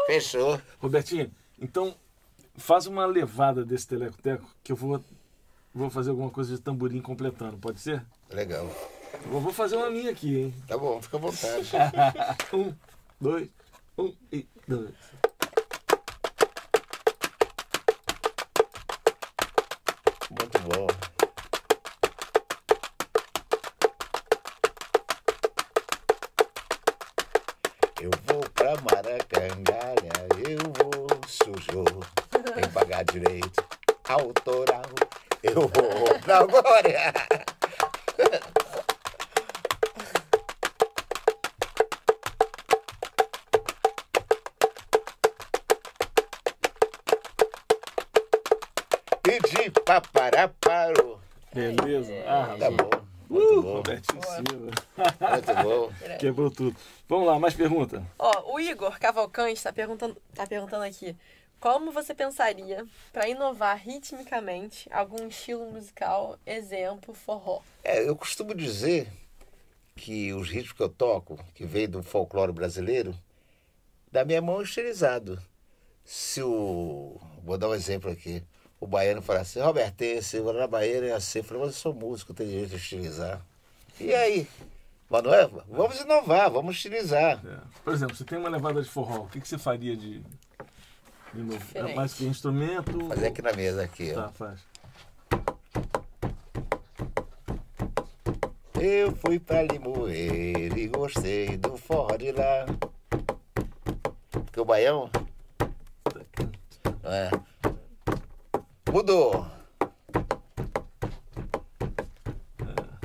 Fechou. 0.06 0.60
Robertinho, 0.80 1.30
então 1.60 1.94
faz 2.56 2.88
uma 2.88 3.06
levada 3.06 3.64
desse 3.64 3.86
teleco-teco 3.86 4.50
que 4.64 4.72
eu 4.72 4.76
vou, 4.76 5.04
vou 5.72 5.88
fazer 5.88 6.10
alguma 6.10 6.30
coisa 6.30 6.52
de 6.52 6.60
tamborim 6.60 7.00
completando, 7.00 7.58
pode 7.58 7.80
ser? 7.80 8.04
Legal. 8.28 8.68
Eu 9.24 9.40
vou 9.40 9.52
fazer 9.52 9.76
uma 9.76 9.88
minha 9.88 10.10
aqui, 10.10 10.36
hein? 10.36 10.54
Tá 10.66 10.76
bom, 10.76 11.00
fica 11.00 11.16
à 11.16 11.20
vontade. 11.20 11.70
um, 12.52 12.74
dois, 13.20 13.48
um 13.96 14.12
e 14.32 14.48
dois. 14.66 14.90
Muito 20.30 20.58
bom. 20.60 20.86
Eu 28.00 28.10
vou 28.26 28.40
pra 28.50 28.74
Maracangalha, 28.82 30.12
eu 30.48 30.58
vou 30.74 31.06
sujo, 31.28 31.84
tem 32.54 32.68
pagar 32.72 33.04
direito 33.04 33.64
autoral. 34.08 34.82
Eu 35.42 35.68
vou 35.68 36.18
pra 36.20 36.42
Glória. 36.44 37.12
de 49.40 49.70
paparaparo. 49.82 51.20
Beleza. 51.52 52.12
Ah, 52.26 52.56
Tá 52.58 52.70
bom. 52.70 52.90
Muito 53.28 53.58
Uh, 53.58 53.62
bom. 53.62 53.72
Robertinho 53.76 54.20
Silva. 54.22 54.70
Muito 54.96 55.54
bom. 55.64 55.92
Quebrou 56.20 56.50
tudo. 56.50 56.76
Vamos 57.08 57.26
lá, 57.26 57.38
mais 57.38 57.54
pergunta. 57.54 58.06
Ó, 58.18 58.54
o 58.54 58.60
Igor 58.60 58.98
Cavalcante 59.00 59.54
está 59.54 59.72
perguntando, 59.72 60.16
tá 60.34 60.46
perguntando 60.46 60.84
aqui. 60.84 61.16
Como 61.58 61.90
você 61.90 62.14
pensaria 62.14 62.86
para 63.12 63.28
inovar 63.28 63.78
ritmicamente 63.78 64.88
algum 64.92 65.26
estilo 65.26 65.70
musical, 65.72 66.38
exemplo, 66.46 67.14
forró? 67.14 67.62
É, 67.82 68.06
eu 68.06 68.14
costumo 68.14 68.54
dizer 68.54 69.08
que 69.96 70.32
os 70.32 70.48
ritmos 70.50 70.72
que 70.74 70.82
eu 70.82 70.88
toco, 70.88 71.38
que 71.54 71.64
vem 71.64 71.88
do 71.88 72.02
folclore 72.02 72.52
brasileiro, 72.52 73.16
da 74.12 74.24
minha 74.24 74.40
mão 74.42 74.60
é 74.60 74.64
estilizado. 74.64 75.42
Se 76.04 76.40
o. 76.42 77.18
Vou 77.42 77.58
dar 77.58 77.70
um 77.70 77.74
exemplo 77.74 78.10
aqui. 78.10 78.44
O 78.80 78.86
baiano 78.86 79.22
fala 79.22 79.40
assim, 79.40 79.60
Roberto, 79.60 80.02
esse 80.02 80.38
vou 80.40 80.52
na 80.52 80.66
Bahia 80.66 81.04
é 81.06 81.12
assim. 81.12 81.38
Eu 81.38 81.44
falei, 81.44 81.62
mas 81.64 81.72
eu 81.74 81.80
sou 81.80 81.94
músico, 81.94 82.34
tem 82.34 82.46
jeito 82.48 82.68
de 82.70 82.76
estilizar. 82.76 83.40
E 83.98 84.12
aí? 84.12 84.46
É? 85.08 85.48
Vamos 85.68 86.00
inovar, 86.00 86.50
vamos 86.50 86.76
estilizar. 86.76 87.40
É. 87.46 87.58
Por 87.84 87.94
exemplo, 87.94 88.16
você 88.16 88.24
tem 88.24 88.38
uma 88.38 88.48
levada 88.48 88.82
de 88.82 88.88
forró, 88.88 89.22
o 89.22 89.28
que, 89.28 89.40
que 89.40 89.48
você 89.48 89.56
faria 89.56 89.96
de, 89.96 90.20
de 91.32 91.42
novo? 91.42 91.64
É 91.74 91.94
mais 91.94 92.12
que 92.12 92.24
instrumento? 92.26 93.06
Fazer 93.08 93.28
aqui 93.28 93.40
na 93.40 93.52
mesa 93.52 93.82
aqui, 93.82 94.12
ó. 94.12 94.22
Tá, 94.22 94.32
faz. 94.32 94.60
Eu 98.78 99.12
fui 99.16 99.38
pra 99.38 99.62
Limoeiro 99.62 100.78
e 100.78 100.86
gostei 100.88 101.56
do 101.56 101.78
forró 101.78 102.14
de 102.16 102.32
lá. 102.32 102.66
Porque 104.30 104.60
o 104.60 104.64
baião. 104.64 105.08
Não 107.02 107.12
é? 107.12 107.30
Mudou. 108.96 109.46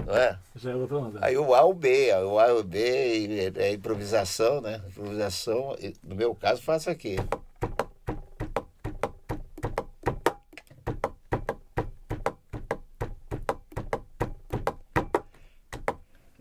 Não 0.05 0.15
é? 0.15 0.39
Já 0.55 0.71
é 0.71 0.75
outra 0.75 0.97
onda. 0.97 1.19
Aí 1.21 1.37
o 1.37 1.53
A, 1.53 1.65
o 1.65 1.73
B, 1.73 2.13
o 2.13 2.39
A 2.39 2.47
e 2.47 2.51
o 2.53 2.63
B 2.63 3.51
é 3.57 3.73
improvisação, 3.73 4.61
né? 4.61 4.81
Improvisação, 4.87 5.75
no 6.01 6.15
meu 6.15 6.33
caso, 6.33 6.61
faço 6.61 6.89
aqui. 6.89 7.17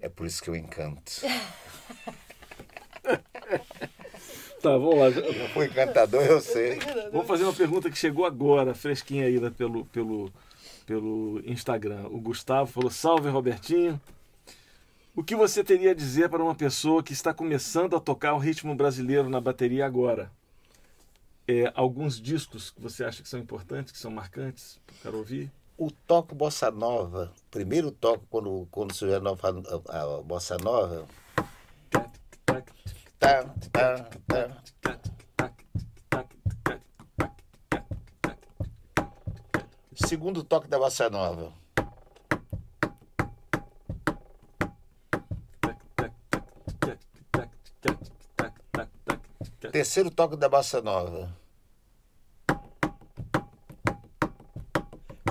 É 0.01 0.09
por 0.09 0.27
isso 0.29 0.41
que 0.41 0.49
eu 0.49 0.55
encanto. 0.55 1.11
Tá, 4.61 4.77
vamos 4.77 4.99
lá. 4.99 5.07
Eu 5.09 5.49
fui 5.49 5.67
encantador, 5.67 6.23
eu 6.23 6.41
sei. 6.41 6.79
Vamos 7.11 7.27
fazer 7.27 7.45
uma 7.45 7.53
pergunta 7.53 7.91
que 7.91 7.97
chegou 7.97 8.27
agora, 8.27 8.75
fresquinha 8.75 9.29
né, 9.41 9.51
pelo, 9.51 9.87
pelo, 9.87 10.31
pelo 10.85 11.41
Instagram. 11.47 12.07
O 12.09 12.21
Gustavo 12.21 12.71
falou: 12.71 12.91
Salve 12.91 13.31
Robertinho. 13.31 13.99
O 15.17 15.25
que 15.25 15.35
você 15.35 15.65
teria 15.65 15.91
a 15.91 15.95
dizer 15.95 16.29
para 16.29 16.43
uma 16.43 16.55
pessoa 16.55 17.03
que 17.03 17.13
está 17.13 17.33
começando 17.33 17.97
a 17.97 18.01
tocar 18.01 18.35
o 18.35 18.39
ritmo 18.39 18.75
brasileiro 18.75 19.29
na 19.29 19.41
bateria 19.41 19.85
agora? 19.85 20.31
É, 21.49 21.73
alguns 21.75 22.21
discos 22.21 22.71
que 22.71 22.81
você 22.81 23.03
acha 23.03 23.23
que 23.23 23.29
são 23.29 23.41
importantes, 23.41 23.93
que 23.93 23.99
são 23.99 24.11
marcantes, 24.11 24.79
para 25.03 25.17
ouvir? 25.17 25.51
O 25.77 25.91
toque 25.91 26.35
bossa 26.35 26.71
nova, 26.71 27.33
primeiro 27.51 27.91
toque 27.91 28.25
quando, 28.31 28.69
quando 28.71 28.95
surgiu 28.95 29.17
a, 29.17 29.21
nova, 29.21 29.63
a, 29.89 30.03
a 30.03 30.23
bossa 30.23 30.57
nova. 30.59 31.09
Segundo 39.95 40.43
toque 40.43 40.67
da 40.67 40.79
bossa 40.79 41.09
nova. 41.09 41.53
Terceiro 49.71 50.11
toque 50.11 50.37
da 50.37 50.49
bossa 50.49 50.83
nova. 50.83 51.33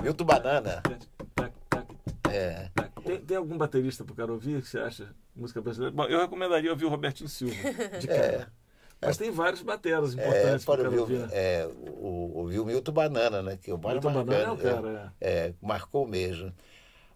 Milton 0.02 0.24
Banana. 0.24 0.82
É. 2.32 2.70
Tem, 3.04 3.20
tem 3.20 3.36
algum 3.36 3.58
baterista 3.58 4.04
para 4.04 4.12
o 4.12 4.16
cara 4.16 4.32
ouvir 4.32 4.62
que 4.62 4.68
você 4.68 4.78
acha 4.78 5.14
música 5.40 5.60
brasileira? 5.60 5.94
Bom, 5.94 6.04
eu 6.04 6.20
recomendaria 6.20 6.70
ouvir 6.70 6.84
o 6.84 6.88
Robertinho 6.88 7.28
Silva, 7.28 7.54
de 7.98 8.06
cara. 8.08 8.52
Mas 9.00 9.16
tem 9.16 9.30
vários 9.30 9.62
bateras 9.62 10.10
É, 10.16 10.20
importantes 10.20 10.64
para 10.64 10.74
o 10.74 10.90
para 10.90 11.00
ouvir, 11.00 11.14
ouvir. 11.14 11.18
né? 11.20 11.28
é, 11.32 11.66
o, 11.66 12.32
ouvir 12.36 12.60
o 12.60 12.66
Milton 12.66 12.92
Banana, 12.92 13.42
né? 13.42 13.58
Que 13.62 13.70
é 13.70 13.74
o 13.74 13.78
mais 13.78 13.94
Milton 13.94 14.12
Banana 14.12 14.42
é 14.42 14.44
o 14.44 14.48
marcante, 14.48 14.74
cara, 14.74 15.14
é, 15.20 15.30
é, 15.30 15.54
marcou 15.62 16.06
mesmo. 16.06 16.52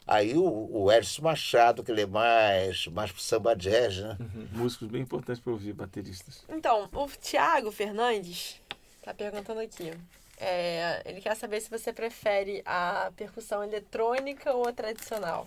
Aí 0.06 0.34
o, 0.36 0.42
o 0.70 0.92
Edson 0.92 1.22
Machado, 1.22 1.82
que 1.84 1.90
ele 1.90 2.02
é 2.02 2.06
mais, 2.06 2.86
mais 2.88 3.10
pro 3.12 3.20
samba 3.20 3.54
jazz, 3.54 3.98
né? 3.98 4.16
Uhum, 4.20 4.48
Músicos 4.52 4.88
bem 4.88 5.02
importantes 5.02 5.42
para 5.42 5.52
ouvir, 5.52 5.72
bateristas. 5.74 6.44
Então, 6.48 6.88
o 6.92 7.08
Thiago 7.08 7.70
Fernandes 7.70 8.60
tá 9.02 9.12
perguntando 9.14 9.60
aqui. 9.60 9.92
É, 10.38 11.02
ele 11.04 11.20
quer 11.20 11.34
saber 11.36 11.60
se 11.60 11.70
você 11.70 11.92
prefere 11.92 12.62
a 12.66 13.12
percussão 13.16 13.62
eletrônica 13.62 14.52
ou 14.52 14.66
a 14.68 14.72
tradicional. 14.72 15.46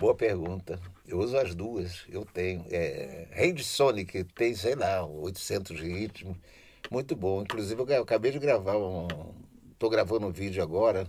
Boa 0.00 0.14
pergunta. 0.14 0.78
Eu 1.08 1.18
uso 1.18 1.36
as 1.36 1.56
duas. 1.56 2.04
Eu 2.08 2.24
tenho. 2.24 2.64
É, 2.70 3.26
Hand 3.36 3.58
Sonic 3.64 4.22
tem, 4.22 4.54
sei 4.54 4.76
lá, 4.76 5.04
800 5.04 5.80
ritmos. 5.80 6.36
Muito 6.88 7.16
bom. 7.16 7.42
Inclusive, 7.42 7.82
eu 7.82 8.02
acabei 8.02 8.30
de 8.30 8.38
gravar 8.38 8.76
um. 8.76 9.08
Estou 9.72 9.90
gravando 9.90 10.28
um 10.28 10.30
vídeo 10.30 10.62
agora 10.62 11.08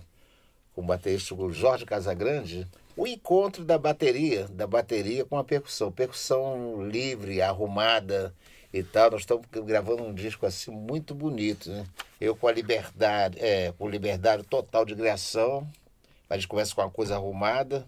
com 0.74 0.80
o 0.80 0.84
baterista 0.84 1.36
o 1.36 1.52
Jorge 1.52 1.86
Casagrande. 1.86 2.66
O 2.96 3.06
encontro 3.06 3.64
da 3.64 3.78
bateria, 3.78 4.48
da 4.48 4.66
bateria 4.66 5.24
com 5.24 5.38
a 5.38 5.44
percussão. 5.44 5.92
Percussão 5.92 6.84
livre, 6.88 7.40
arrumada 7.40 8.34
e 8.74 8.82
tal. 8.82 9.12
Nós 9.12 9.20
estamos 9.20 9.46
gravando 9.64 10.02
um 10.02 10.12
disco 10.12 10.46
assim 10.46 10.72
muito 10.72 11.14
bonito, 11.14 11.70
né? 11.70 11.86
Eu 12.20 12.34
com 12.34 12.48
a 12.48 12.52
liberdade, 12.52 13.38
é, 13.38 13.72
com 13.78 13.88
liberdade 13.88 14.42
total 14.42 14.84
de 14.84 14.96
criação. 14.96 15.64
A 16.28 16.34
gente 16.34 16.48
começa 16.48 16.74
com 16.74 16.80
uma 16.80 16.90
coisa 16.90 17.14
arrumada. 17.14 17.86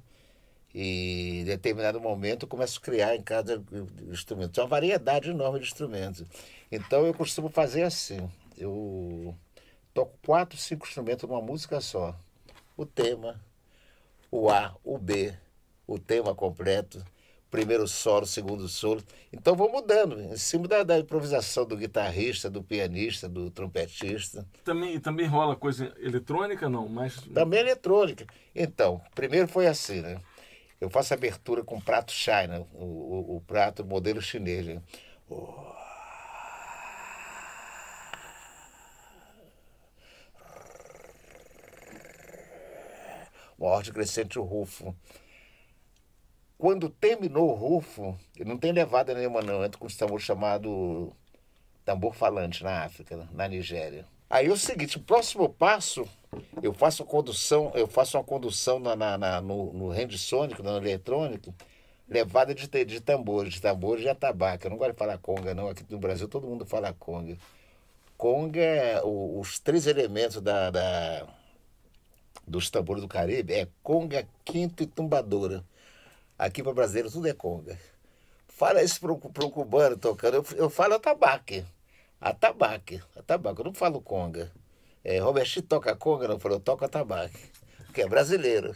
E 0.75 1.41
em 1.41 1.45
determinado 1.45 2.01
momento 2.01 2.45
eu 2.45 2.49
começo 2.49 2.79
a 2.79 2.83
criar 2.83 3.15
em 3.17 3.23
cada 3.23 3.63
instrumento. 4.11 4.53
Tem 4.53 4.65
uma 4.65 4.71
variedade 4.71 5.31
enorme 5.31 5.61
de 5.61 5.67
instrumentos. 5.67 6.25
Então 6.71 7.05
eu 7.05 7.13
costumo 7.13 7.49
fazer 7.49 7.83
assim. 7.83 8.29
Eu 8.57 9.35
toco 9.93 10.19
quatro, 10.25 10.59
cinco 10.59 10.87
instrumentos 10.87 11.29
numa 11.29 11.43
música 11.43 11.81
só. 11.81 12.17
O 12.77 12.87
tema, 12.87 13.41
o 14.31 14.49
A, 14.49 14.75
o 14.83 14.97
B, 14.97 15.35
o 15.87 15.99
tema 15.99 16.35
completo, 16.35 17.05
primeiro 17.51 17.87
solo, 17.87 18.25
segundo 18.25 18.67
solo. 18.67 19.03
Então 19.31 19.55
vou 19.55 19.71
mudando, 19.71 20.19
em 20.19 20.37
cima 20.39 20.67
da, 20.67 20.83
da 20.83 20.99
improvisação 20.99 21.67
do 21.67 21.77
guitarrista, 21.77 22.49
do 22.49 22.63
pianista, 22.63 23.29
do 23.29 23.51
trompetista. 23.51 24.47
Também, 24.65 24.99
também 24.99 25.27
rola 25.27 25.55
coisa 25.55 25.93
eletrônica, 25.99 26.69
não? 26.71 26.89
Mas 26.89 27.17
Também 27.35 27.61
eletrônica. 27.61 28.27
Então, 28.55 29.03
primeiro 29.15 29.47
foi 29.47 29.67
assim, 29.67 30.01
né? 30.01 30.19
Eu 30.83 30.91
faço 30.91 31.15
abertura 31.15 31.63
com 31.63 31.81
prato 31.81 32.11
China, 32.11 32.67
o, 32.73 32.85
o, 32.85 33.37
o 33.37 33.41
prato 33.41 33.85
modelo 33.85 34.21
chinês. 34.21 34.67
Né? 34.67 34.83
Uma 43.57 43.71
ordem 43.71 43.93
crescente 43.93 44.41
rufo. 44.41 44.93
Quando 46.59 46.89
terminou 46.89 47.51
o 47.51 47.55
rufo, 47.55 48.19
não 48.45 48.59
tem 48.59 48.73
levada 48.73 49.15
nenhuma 49.15 49.41
não, 49.41 49.65
entra 49.65 49.79
com 49.79 49.87
um 49.87 49.89
tambor 49.89 50.21
chamado 50.21 51.15
tambor 51.85 52.13
falante 52.13 52.65
na 52.65 52.83
África, 52.83 53.29
na 53.31 53.47
Nigéria. 53.47 54.05
Aí 54.29 54.49
é 54.49 54.51
o 54.51 54.57
seguinte, 54.57 54.97
o 54.97 55.03
próximo 55.03 55.49
passo, 55.49 56.09
eu 56.63 56.73
faço 56.73 57.05
condução, 57.05 57.73
eu 57.75 57.87
faço 57.87 58.17
uma 58.17 58.25
condução 58.25 58.79
na, 58.79 58.95
na- 58.97 59.19
na- 59.19 59.41
no, 59.41 59.73
no 59.73 60.19
sônico, 60.19 60.63
no 60.63 60.77
eletrônico, 60.77 61.55
levada 62.09 62.55
de, 62.55 62.67
de 62.85 63.01
tambores, 63.01 63.55
de 63.55 63.61
tambores 63.61 64.03
de 64.03 64.09
atabaque. 64.09 64.67
Eu 64.67 64.71
não 64.71 64.79
gosto 64.79 64.93
de 64.93 64.99
falar 64.99 65.19
conga, 65.19 65.55
não. 65.55 65.69
Aqui 65.69 65.85
no 65.91 65.99
Brasil 65.99 66.29
todo 66.29 66.47
mundo 66.47 66.65
fala 66.67 66.93
conga. 66.95 67.37
Conga 68.19 68.61
é 68.61 69.03
o- 69.03 69.41
os 69.41 69.59
três 69.61 69.87
elementos 69.87 70.41
da, 70.43 70.71
da- 70.71 71.27
dos 72.47 72.71
tambores 72.71 73.03
do 73.03 73.09
Caribe 73.09 73.53
é 73.55 73.69
conga, 73.83 74.27
quinto 74.45 74.83
e 74.83 74.87
tumbadora. 74.87 75.65
Aqui 76.39 76.63
para 76.63 76.75
brasileiro 76.75 77.11
tudo 77.11 77.29
é 77.29 77.35
conga. 77.35 77.79
Fala 78.49 78.83
isso 78.83 79.01
para 79.01 79.13
um 79.13 79.51
cubano 79.51 79.97
tocando, 79.99 80.37
eu, 80.37 80.45
eu 80.57 80.71
falo 80.71 80.95
atabaque. 80.95 81.65
Atabaque, 82.21 83.03
atabaque, 83.17 83.61
eu 83.61 83.67
não 83.67 83.75
falo 83.75 84.01
conga. 84.01 84.53
É, 85.05 85.19
Robertinho 85.19 85.65
toca 85.67 85.95
conga, 85.97 86.29
não 86.29 86.39
falou, 86.39 86.61
toca 86.61 86.87
atabaque. 86.87 87.39
Porque 87.87 88.03
é 88.03 88.09
brasileiro. 88.09 88.75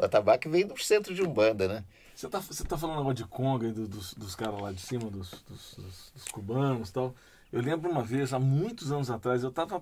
O 0.00 0.04
atabaque 0.04 0.48
vem 0.48 0.66
do 0.66 0.76
centro 0.82 1.14
de 1.14 1.22
Umbanda, 1.22 1.68
né? 1.68 1.84
Você 2.14 2.28
tá, 2.28 2.40
você 2.40 2.64
tá 2.64 2.76
falando 2.76 2.98
agora 3.00 3.14
de 3.14 3.24
Conga 3.24 3.68
e 3.68 3.72
do- 3.72 3.86
dos, 3.86 4.12
dos 4.14 4.34
caras 4.34 4.60
lá 4.60 4.72
de 4.72 4.80
cima, 4.80 5.08
dos, 5.08 5.30
dos, 5.48 5.74
dos- 5.76 6.10
dos 6.14 6.24
cubanos 6.32 6.88
e 6.88 6.92
tal. 6.92 7.14
Eu 7.52 7.62
lembro 7.62 7.88
uma 7.88 8.02
vez, 8.02 8.32
há 8.32 8.40
muitos 8.40 8.90
anos 8.90 9.08
atrás, 9.10 9.44
eu 9.44 9.52
tava 9.52 9.80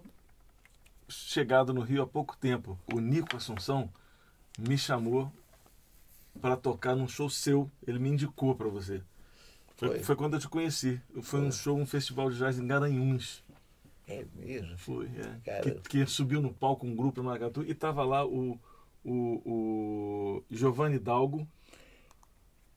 chegado 1.09 1.73
no 1.73 1.81
Rio 1.81 2.03
há 2.03 2.07
pouco 2.07 2.37
tempo. 2.37 2.79
O 2.93 3.01
Nico 3.01 3.37
Assunção 3.37 3.89
me 4.59 4.77
chamou 4.77 5.33
para 6.41 6.57
tocar 6.57 6.95
num 6.95 7.09
show 7.09 7.31
seu. 7.31 7.71
Ele 7.87 7.99
me 7.99 8.11
indicou 8.11 8.55
para 8.55 8.69
você. 8.69 9.01
Foi, 9.77 9.89
Foi. 9.89 10.03
foi 10.03 10.17
quando 10.17 10.35
eu 10.35 10.41
te 10.41 10.49
conheci. 10.49 11.01
Foi 11.23 11.41
um 11.41 11.51
show, 11.53 11.79
um 11.79 11.87
festival 11.87 12.31
de 12.31 12.37
jazz 12.39 12.59
em 12.59 12.67
Garanhuns. 12.67 13.43
É 14.07 14.25
mesmo? 14.35 14.79
Foi, 14.79 15.07
é. 15.07 15.41
Cara. 15.45 15.63
Que, 15.63 16.05
que 16.05 16.07
subiu 16.07 16.41
no 16.41 16.53
palco 16.53 16.87
um 16.87 16.95
grupo 16.95 17.21
no 17.21 17.29
Maracatu 17.29 17.63
e 17.63 17.75
tava 17.75 18.05
lá 18.05 18.25
o, 18.25 18.59
o, 19.05 19.43
o 19.45 20.45
Giovanni 20.51 20.99
Dalgo 20.99 21.47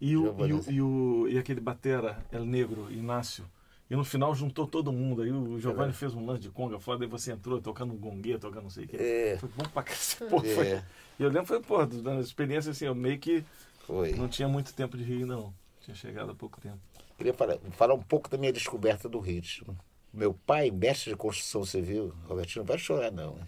e, 0.02 0.16
o, 0.18 0.36
e, 0.46 0.54
o, 0.54 0.72
e, 0.72 0.82
o, 0.82 1.28
e 1.28 1.38
aquele 1.38 1.60
batera, 1.60 2.26
El 2.32 2.46
Negro, 2.46 2.92
Inácio. 2.92 3.46
E 3.90 3.96
no 3.96 4.04
final 4.04 4.34
juntou 4.36 4.68
todo 4.68 4.92
mundo. 4.92 5.24
Aí 5.24 5.32
o 5.32 5.60
Giovanni 5.60 5.94
fez 5.94 6.14
um 6.14 6.26
lance 6.26 6.42
de 6.42 6.50
conga 6.50 6.80
foda, 6.80 7.04
aí 7.04 7.10
você 7.10 7.32
entrou 7.32 7.60
tocando 7.60 7.94
um 7.94 7.98
gongue, 7.98 8.38
tocando 8.38 8.64
não 8.64 8.70
sei 8.70 8.86
o 8.86 8.88
que. 8.88 8.98
É. 8.98 9.38
Foi 9.40 9.50
bom 9.50 9.64
pra 9.66 9.84
cacete. 9.84 10.30
Pô, 10.30 10.38
É. 10.38 10.56
foi. 10.56 10.84
E 11.20 11.24
eu 11.24 11.30
lembro, 11.30 11.46
foi, 11.46 11.60
pô, 11.60 11.86
da 11.86 12.20
experiência 12.20 12.72
assim, 12.72 12.86
eu 12.86 12.96
meio 12.96 13.20
que 13.20 13.44
Foi. 13.86 14.14
não 14.14 14.28
tinha 14.28 14.48
muito 14.48 14.74
tempo 14.74 14.96
de 14.96 15.04
rir, 15.04 15.26
não. 15.26 15.54
Tinha 15.82 15.96
chegado 15.96 16.32
há 16.32 16.36
pouco 16.36 16.62
tempo. 16.62 16.78
Queria 17.18 17.34
falar, 17.34 17.58
falar 17.72 17.96
um 17.96 18.02
pouco 18.02 18.30
da 18.30 18.38
minha 18.38 18.54
descoberta 18.54 19.10
do 19.10 19.20
ritmo. 19.20 19.76
Meu 20.20 20.34
pai, 20.34 20.70
mestre 20.70 21.12
de 21.12 21.16
construção 21.16 21.64
civil, 21.64 22.14
Robertinho, 22.28 22.64
não 22.64 22.68
vai 22.68 22.78
chorar 22.78 23.10
não. 23.10 23.36
né? 23.36 23.46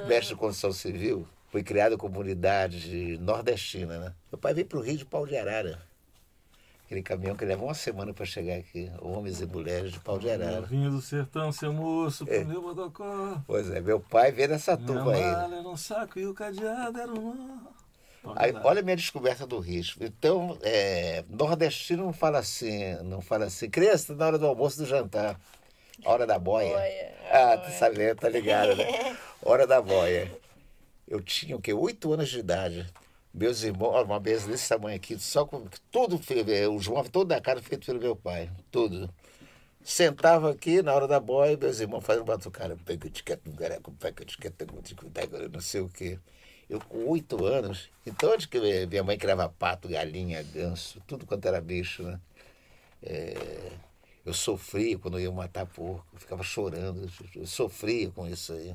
mestre 0.08 0.34
de 0.34 0.40
construção 0.40 0.72
civil, 0.72 1.28
foi 1.52 1.62
criado 1.62 1.94
em 1.94 1.98
comunidade 1.98 3.18
nordestina, 3.18 3.98
né? 3.98 4.14
Meu 4.32 4.38
pai 4.38 4.54
veio 4.54 4.66
para 4.66 4.78
o 4.78 4.80
Rio 4.80 4.96
de 4.96 5.04
Pau 5.04 5.26
de 5.26 5.36
Arara. 5.36 5.78
Aquele 6.86 7.02
caminhão 7.02 7.36
que 7.36 7.44
leva 7.44 7.62
uma 7.62 7.74
semana 7.74 8.14
para 8.14 8.24
chegar 8.24 8.56
aqui, 8.56 8.90
homens 8.98 9.42
e 9.42 9.46
mulheres 9.46 9.92
de 9.92 10.00
Pau 10.00 10.18
de 10.18 10.30
Arara. 10.30 10.62
Vinho 10.62 10.90
do 10.90 11.02
sertão, 11.02 11.52
seu 11.52 11.70
moço, 11.70 12.24
É. 12.26 12.38
pro 12.38 12.48
meu 12.48 12.62
bodocó. 12.62 13.38
Pois 13.46 13.70
é, 13.70 13.82
meu 13.82 14.00
pai 14.00 14.32
veio 14.32 14.48
dessa 14.48 14.76
Minha 14.76 14.86
turma 14.86 15.12
aí. 15.12 15.20
era 15.20 15.68
um 15.68 15.76
saco 15.76 16.18
e 16.18 16.26
o 16.26 16.32
cadeado 16.32 16.98
era 16.98 17.12
um... 17.12 17.58
Aí, 18.36 18.54
olha 18.64 18.80
a 18.80 18.82
minha 18.82 18.96
descoberta 18.96 19.46
do 19.46 19.58
ritmo. 19.58 20.06
Então, 20.06 20.56
é, 20.62 21.24
nordestino 21.28 22.04
não 22.04 22.12
fala 22.14 22.38
assim, 22.38 22.94
não 23.04 23.20
fala 23.20 23.44
assim, 23.44 23.68
criança, 23.68 24.14
na 24.14 24.26
hora 24.26 24.38
do 24.38 24.46
almoço 24.46 24.78
do 24.78 24.86
jantar. 24.86 25.38
Hora 26.04 26.26
da 26.26 26.38
boia. 26.38 26.76
Boia, 26.76 27.14
Ah, 27.30 27.56
tu 27.56 27.70
sabe, 27.72 28.14
tá 28.14 28.28
ligado, 28.28 28.74
né? 28.76 29.16
Hora 29.42 29.66
da 29.66 29.80
boia. 29.80 30.30
Eu 31.06 31.20
tinha 31.20 31.56
o 31.56 31.60
quê? 31.60 31.72
Oito 31.72 32.12
anos 32.12 32.28
de 32.28 32.38
idade. 32.38 32.86
Meus 33.32 33.62
irmãos, 33.62 34.02
uma 34.04 34.18
mesa 34.18 34.48
desse 34.48 34.68
tamanho 34.68 34.96
aqui, 34.96 35.18
só 35.18 35.44
com 35.44 35.64
tudo, 35.90 36.20
é, 36.52 36.66
o 36.66 36.78
João, 36.80 37.04
toda 37.04 37.36
a 37.36 37.40
cara 37.40 37.62
feito 37.62 37.86
pelo 37.86 38.00
meu 38.00 38.16
pai, 38.16 38.50
tudo. 38.72 39.08
Sentava 39.82 40.50
aqui 40.50 40.82
na 40.82 40.92
hora 40.92 41.06
da 41.06 41.20
boia, 41.20 41.56
meus 41.56 41.80
irmãos 41.80 42.04
fazendo 42.04 42.24
batucada, 42.24 42.76
não 45.52 45.60
sei 45.60 45.80
o 45.80 45.88
quê. 45.88 46.18
Eu 46.68 46.80
com 46.80 47.08
oito 47.08 47.44
anos, 47.44 47.88
então 48.06 48.32
onde 48.32 48.46
que 48.46 48.86
minha 48.86 49.02
mãe 49.02 49.16
criava 49.18 49.48
pato, 49.48 49.88
galinha, 49.88 50.42
ganso, 50.42 51.00
tudo 51.06 51.26
quanto 51.26 51.46
era 51.46 51.60
bicho, 51.60 52.02
né? 52.02 52.20
É, 53.02 53.72
eu 54.24 54.32
sofria 54.34 54.98
quando 54.98 55.18
eu 55.18 55.24
ia 55.24 55.30
matar 55.32 55.66
porco, 55.66 56.06
eu 56.12 56.18
ficava 56.20 56.42
chorando, 56.42 57.08
eu 57.34 57.46
sofria 57.46 58.10
com 58.10 58.26
isso 58.26 58.52
aí. 58.52 58.74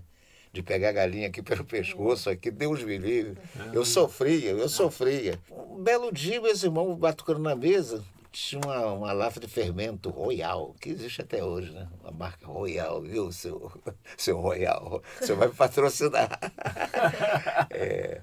De 0.51 0.63
pegar 0.63 0.89
a 0.89 0.93
galinha 0.93 1.27
aqui 1.27 1.41
pelo 1.41 1.65
pescoço, 1.65 2.29
aqui, 2.29 2.49
Deus 2.49 2.81
me 2.81 2.97
livre. 2.97 3.38
Eu 3.73 3.84
sofria, 3.84 4.51
eu 4.51 4.69
sofria. 4.69 5.38
Um 5.51 5.84
belo 5.84 6.13
dia, 6.13 6.39
meus 6.39 6.63
irmãos 6.63 6.95
batucando 6.95 7.39
na 7.39 7.53
mesa, 7.58 8.01
tinha 8.31 8.62
uma, 8.63 8.86
uma 8.93 9.12
lata 9.12 9.38
de 9.38 9.47
fermento 9.49 10.10
Royal, 10.10 10.73
que 10.79 10.89
existe 10.89 11.21
até 11.21 11.43
hoje, 11.43 11.71
né? 11.71 11.89
Uma 12.01 12.12
marca 12.12 12.47
Royal, 12.47 13.01
viu, 13.01 13.34
seu, 13.34 13.69
seu 14.17 14.39
Royal? 14.39 15.03
Você 15.19 15.34
vai 15.34 15.49
me 15.49 15.53
patrocinar. 15.53 16.39
É. 17.69 18.21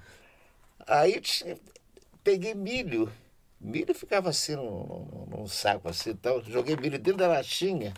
Aí 0.87 1.19
tinha- 1.21 1.57
peguei 2.23 2.53
milho. 2.55 3.11
Milho 3.63 3.95
ficava 3.95 4.29
assim 4.29 4.55
num, 4.57 5.07
num- 5.09 5.25
num 5.37 5.47
saco 5.47 5.87
assim 5.89 6.09
e 6.11 6.15
tal. 6.15 6.43
Joguei 6.43 6.75
milho 6.75 6.99
dentro 6.99 7.19
da 7.19 7.27
latinha. 7.29 7.93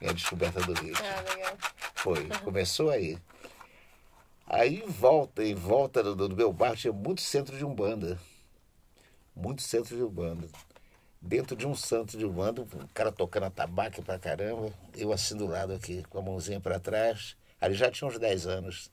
Minha 0.00 0.12
descoberta 0.12 0.60
do 0.60 0.72
ritmo. 0.74 1.06
Ah, 1.06 1.32
legal. 1.32 1.56
Foi, 1.94 2.26
começou 2.44 2.90
aí. 2.90 3.18
Aí 4.46 4.82
em 4.82 4.86
volta, 4.88 5.42
em 5.44 5.54
volta 5.54 6.02
do, 6.02 6.14
do 6.28 6.36
meu 6.36 6.52
bairro 6.52 6.76
tinha 6.76 6.92
muito 6.92 7.20
centro 7.22 7.56
de 7.56 7.64
Umbanda. 7.64 8.18
Muito 9.34 9.62
centro 9.62 9.96
de 9.96 10.02
Umbanda. 10.02 10.48
Dentro 11.20 11.56
de 11.56 11.66
um 11.66 11.74
centro 11.74 12.16
de 12.18 12.24
Umbanda, 12.24 12.62
um 12.62 12.86
cara 12.94 13.10
tocando 13.10 13.44
atabaque 13.46 14.02
pra 14.02 14.18
caramba, 14.18 14.72
eu 14.94 15.12
assim 15.12 15.36
do 15.36 15.46
lado 15.46 15.72
aqui, 15.72 16.02
com 16.10 16.18
a 16.18 16.22
mãozinha 16.22 16.60
pra 16.60 16.78
trás. 16.78 17.36
Ali 17.60 17.74
já 17.74 17.90
tinha 17.90 18.06
uns 18.08 18.18
10 18.18 18.46
anos. 18.46 18.90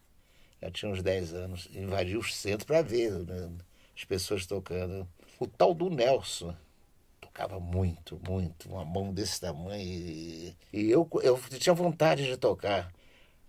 Já 0.62 0.71
tinha 0.71 0.91
uns 0.91 1.04
10 1.04 1.34
anos. 1.34 1.67
Invadi 1.76 2.17
o 2.17 2.23
centro 2.23 2.65
pra 2.65 2.82
ver 2.82 3.12
né, 3.12 3.49
as 3.95 4.03
pessoas 4.03 4.45
tocando. 4.45 5.08
O 5.39 5.47
tal 5.47 5.73
do 5.73 5.89
Nelson 5.89 6.56
tocava 7.19 7.60
muito, 7.60 8.19
muito, 8.27 8.69
uma 8.69 8.86
mão 8.86 9.13
desse 9.13 9.41
tamanho. 9.41 9.82
E, 9.82 10.56
e 10.71 10.91
eu, 10.91 11.08
eu 11.21 11.39
tinha 11.60 11.73
vontade 11.73 12.25
de 12.25 12.38
tocar. 12.38 12.91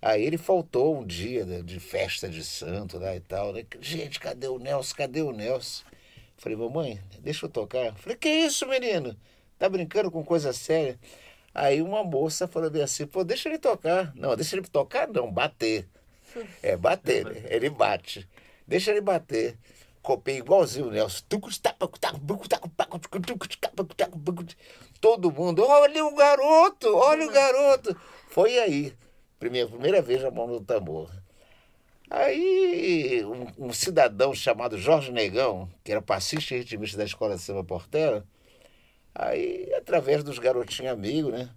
Aí 0.01 0.23
ele 0.23 0.37
faltou 0.37 0.99
um 0.99 1.07
dia 1.07 1.47
né, 1.47 1.63
de 1.63 1.81
festa 1.81 2.29
de 2.29 2.45
santo 2.45 2.99
lá 2.99 3.15
e 3.17 3.21
tal. 3.21 3.53
Né? 3.53 3.65
Gente, 3.81 4.21
cadê 4.21 4.49
o 4.49 4.59
Nelson? 4.59 4.95
Cadê 4.95 5.23
o 5.23 5.33
Nelson? 5.33 5.85
Falei, 6.37 6.59
mamãe, 6.59 7.01
deixa 7.21 7.47
eu 7.47 7.51
tocar. 7.51 7.95
Falei, 7.95 8.17
que 8.17 8.29
isso, 8.29 8.67
menino? 8.67 9.17
Tá 9.59 9.69
brincando 9.69 10.11
com 10.11 10.23
coisa 10.25 10.53
séria? 10.53 10.99
Aí 11.55 11.81
uma 11.81 12.03
moça 12.03 12.49
falou 12.49 12.71
assim, 12.83 13.07
pô, 13.07 13.23
deixa 13.23 13.49
ele 13.49 13.59
tocar. 13.59 14.13
Não, 14.15 14.35
deixa 14.35 14.57
ele 14.57 14.67
tocar 14.67 15.09
não, 15.09 15.31
bater. 15.31 15.89
É, 16.63 16.77
bater, 16.77 17.25
né? 17.25 17.43
Ele 17.49 17.71
bate. 17.71 18.29
Deixa 18.67 18.91
ele 18.91 19.01
bater. 19.01 19.57
Copei 20.05 20.37
igualzinho 20.37 20.89
o 20.89 20.91
Nelson. 20.91 21.25
Todo 25.01 25.33
mundo, 25.33 25.65
olha 25.67 26.05
o 26.05 26.15
garoto, 26.15 26.95
olha 26.95 27.27
o 27.27 27.33
garoto. 27.33 27.99
Foi 28.29 28.59
aí. 28.59 28.95
Primeira, 29.39 29.67
primeira 29.67 30.03
vez 30.03 30.23
a 30.23 30.31
mão 30.31 30.47
no 30.47 30.61
tambor. 30.61 31.11
Aí 32.11 33.25
um, 33.25 33.69
um 33.69 33.73
cidadão 33.73 34.35
chamado 34.35 34.77
Jorge 34.77 35.11
Negão, 35.11 35.71
que 35.83 35.91
era 35.91 36.03
passista 36.03 36.55
e 36.55 36.59
ritmista 36.59 36.99
da 36.99 37.05
escola 37.05 37.37
de 37.37 37.41
samba 37.41 37.65
Portela, 37.65 38.27
aí 39.15 39.73
através 39.75 40.23
dos 40.23 40.39
garotinhos 40.39 40.93
amigos, 40.93 41.33
né? 41.33 41.49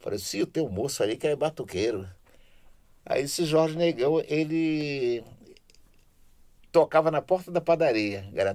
Falei, 0.00 0.18
sim, 0.18 0.44
tem 0.44 0.62
um 0.62 0.68
moço 0.68 1.02
ali 1.02 1.16
que 1.16 1.26
é 1.26 1.34
batuqueiro. 1.34 2.06
Aí 3.06 3.22
esse 3.22 3.46
Jorge 3.46 3.74
Negão, 3.74 4.22
ele 4.28 5.24
tocava 6.76 7.10
na 7.10 7.22
porta 7.22 7.50
da 7.50 7.58
padaria. 7.58 8.28
Era, 8.34 8.54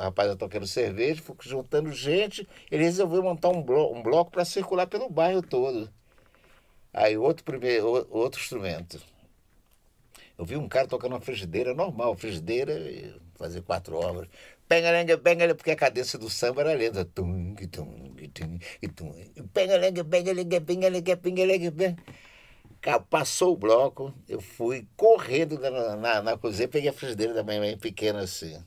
rapaz 0.00 0.34
tocando 0.36 0.66
cerveja, 0.66 1.22
juntando 1.42 1.92
gente, 1.92 2.48
ele 2.70 2.84
resolveu 2.84 3.22
montar 3.22 3.50
um, 3.50 3.62
blo 3.62 3.92
um 3.92 4.02
bloco 4.02 4.30
para 4.30 4.42
circular 4.46 4.86
pelo 4.86 5.10
bairro 5.10 5.42
todo. 5.42 5.90
Aí 6.94 7.18
outro, 7.18 7.44
primeiro, 7.44 8.06
outro 8.10 8.40
instrumento. 8.40 8.98
Eu 10.38 10.46
vi 10.46 10.56
um 10.56 10.66
cara 10.66 10.86
tocando 10.86 11.12
uma 11.12 11.20
frigideira 11.20 11.74
normal, 11.74 12.16
frigideira, 12.16 12.74
fazer 13.34 13.60
quatro 13.60 13.96
obras. 13.96 14.28
Penga-lenga, 14.66 15.18
penga 15.18 15.54
porque 15.54 15.72
a 15.72 15.76
cadência 15.76 16.18
do 16.18 16.30
samba 16.30 16.62
era 16.62 16.72
lenta. 16.72 17.04
Tum, 17.04 17.54
tum, 17.54 18.14
tum, 18.32 18.58
tum. 18.96 19.14
Penga-lenga, 19.52 20.04
penga-lenga, 20.04 20.60
penga-lenga, 20.62 21.16
penga-lenga, 21.18 21.72
penga. 21.72 21.96
Passou 23.10 23.54
o 23.54 23.56
bloco, 23.56 24.14
eu 24.28 24.40
fui 24.40 24.86
correndo 24.96 25.58
na, 25.58 25.96
na, 25.96 26.22
na 26.22 26.38
cozinha, 26.38 26.68
peguei 26.68 26.88
a 26.88 26.92
frigideira 26.92 27.34
da 27.34 27.42
minha 27.42 27.60
mãe 27.60 27.76
pequena 27.76 28.20
assim. 28.20 28.62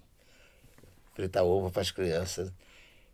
Fritar 1.14 1.44
ovo 1.44 1.72
para 1.72 1.82
as 1.82 1.92
crianças. 1.92 2.52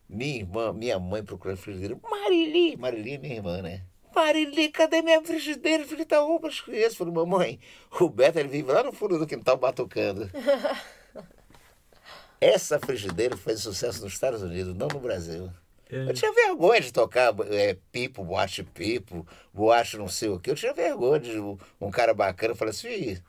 Minha 0.10 0.38
irmã, 0.38 0.73
minha 0.73 0.99
mãe 0.99 1.23
procurando 1.23 1.57
frigideira. 1.57 1.97
Marili, 2.01 2.75
Marili 2.77 3.13
é 3.13 3.17
minha 3.17 3.36
irmã, 3.36 3.62
né? 3.62 3.83
Marili, 4.15 4.69
cadê 4.69 5.01
minha 5.01 5.21
frigideira? 5.21 5.86
Fritar 5.86 6.23
ovo 6.23 6.39
para 6.39 6.49
as 6.49 6.62
crianças. 6.62 6.95
Falei, 6.95 7.13
mamãe, 7.13 7.60
o 7.99 8.10
Beto 8.10 8.39
ele 8.39 8.49
vive 8.49 8.71
lá 8.71 8.83
no 8.83 8.91
fundo 8.91 9.19
do 9.19 9.27
quintal 9.27 9.57
batucando. 9.57 10.29
Essa 12.41 12.79
frigideira 12.79 13.38
fez 13.38 13.62
sucesso 13.62 14.03
nos 14.03 14.13
Estados 14.13 14.41
Unidos, 14.41 14.75
não 14.75 14.88
no 14.88 14.99
Brasil. 14.99 15.51
É. 15.89 16.10
Eu 16.10 16.13
tinha 16.13 16.34
vergonha 16.34 16.82
de 16.82 16.91
tocar 16.91 17.34
é, 17.50 17.78
pipo, 17.91 18.23
boate 18.23 18.63
pipo, 18.63 19.26
boate 19.54 19.97
não 19.97 20.08
sei 20.08 20.30
o 20.30 20.39
quê. 20.39 20.52
Eu 20.52 20.56
tinha 20.56 20.73
vergonha 20.73 21.19
de 21.19 21.39
um, 21.39 21.91
cara 21.91 22.13
bacana 22.13 22.56
falar 22.56 22.71
assim, 22.71 22.88
"Ih, 22.89 23.21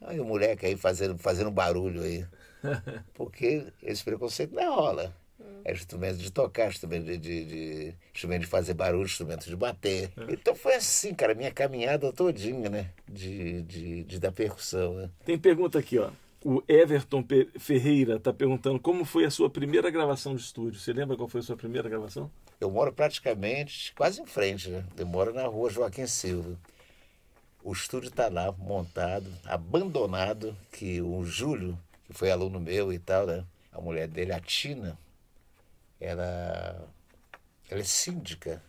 olha 0.00 0.22
o 0.22 0.24
moleque 0.24 0.66
aí 0.66 0.76
fazendo, 0.76 1.18
fazendo 1.18 1.50
barulho 1.50 2.02
aí. 2.02 2.24
Porque 3.14 3.66
esse 3.82 4.02
preconceito 4.04 4.54
não 4.54 4.74
rola. 4.74 5.14
É 5.64 5.72
instrumento 5.72 6.16
de 6.18 6.30
tocar, 6.30 6.68
instrumento 6.68 7.04
de, 7.06 7.16
de, 7.16 7.44
de- 7.44 7.94
instrumento 8.14 8.42
de 8.42 8.46
fazer 8.46 8.74
barulho, 8.74 9.04
instrumento 9.06 9.46
de 9.46 9.56
bater. 9.56 10.10
Então 10.28 10.54
foi 10.54 10.74
assim, 10.74 11.14
cara, 11.14 11.34
minha 11.34 11.50
caminhada 11.50 12.12
todinha, 12.12 12.68
né? 12.68 12.90
De, 13.10 13.62
de, 13.62 14.04
de 14.04 14.18
da 14.20 14.30
percussão, 14.30 14.94
né? 14.94 15.10
Tem 15.24 15.38
pergunta 15.38 15.78
aqui, 15.78 15.98
ó. 15.98 16.10
O 16.46 16.62
Everton 16.68 17.24
Ferreira 17.58 18.16
está 18.16 18.30
perguntando 18.30 18.78
como 18.78 19.02
foi 19.06 19.24
a 19.24 19.30
sua 19.30 19.48
primeira 19.48 19.88
gravação 19.90 20.36
de 20.36 20.42
estúdio. 20.42 20.78
Você 20.78 20.92
lembra 20.92 21.16
qual 21.16 21.26
foi 21.26 21.40
a 21.40 21.42
sua 21.42 21.56
primeira 21.56 21.88
gravação? 21.88 22.30
Eu 22.60 22.70
moro 22.70 22.92
praticamente 22.92 23.94
quase 23.94 24.20
em 24.20 24.26
frente, 24.26 24.68
né? 24.68 24.84
Eu 24.94 25.06
moro 25.06 25.32
na 25.32 25.46
rua 25.46 25.70
Joaquim 25.70 26.06
Silva. 26.06 26.58
O 27.62 27.72
estúdio 27.72 28.10
está 28.10 28.28
lá 28.28 28.52
montado, 28.52 29.26
abandonado, 29.46 30.54
que 30.70 31.00
o 31.00 31.24
Júlio, 31.24 31.78
que 32.06 32.12
foi 32.12 32.30
aluno 32.30 32.60
meu 32.60 32.92
e 32.92 32.98
tal, 32.98 33.26
né? 33.26 33.42
A 33.72 33.80
mulher 33.80 34.06
dele, 34.06 34.34
a 34.34 34.38
Tina, 34.38 34.98
ela, 35.98 36.86
ela 37.70 37.80
é 37.80 37.84
síndica 37.84 38.62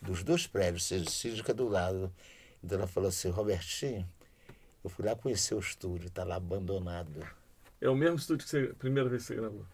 dos 0.00 0.22
dois 0.22 0.46
prédios, 0.46 0.84
seja, 0.84 1.10
síndica 1.10 1.52
do 1.52 1.68
lado. 1.68 2.12
Então 2.62 2.78
ela 2.78 2.86
falou 2.86 3.08
assim, 3.08 3.30
Robertinho, 3.30 4.06
eu 4.82 4.90
fui 4.90 5.04
lá 5.04 5.14
conhecer 5.14 5.54
o 5.54 5.60
estúdio, 5.60 6.08
está 6.08 6.24
lá 6.24 6.36
abandonado. 6.36 7.26
É 7.80 7.88
o 7.88 7.94
mesmo 7.94 8.16
estúdio 8.16 8.44
que 8.44 8.50
você, 8.50 8.74
primeira 8.74 9.08
vez 9.08 9.22
que 9.22 9.28
você 9.28 9.36
gravou? 9.36 9.64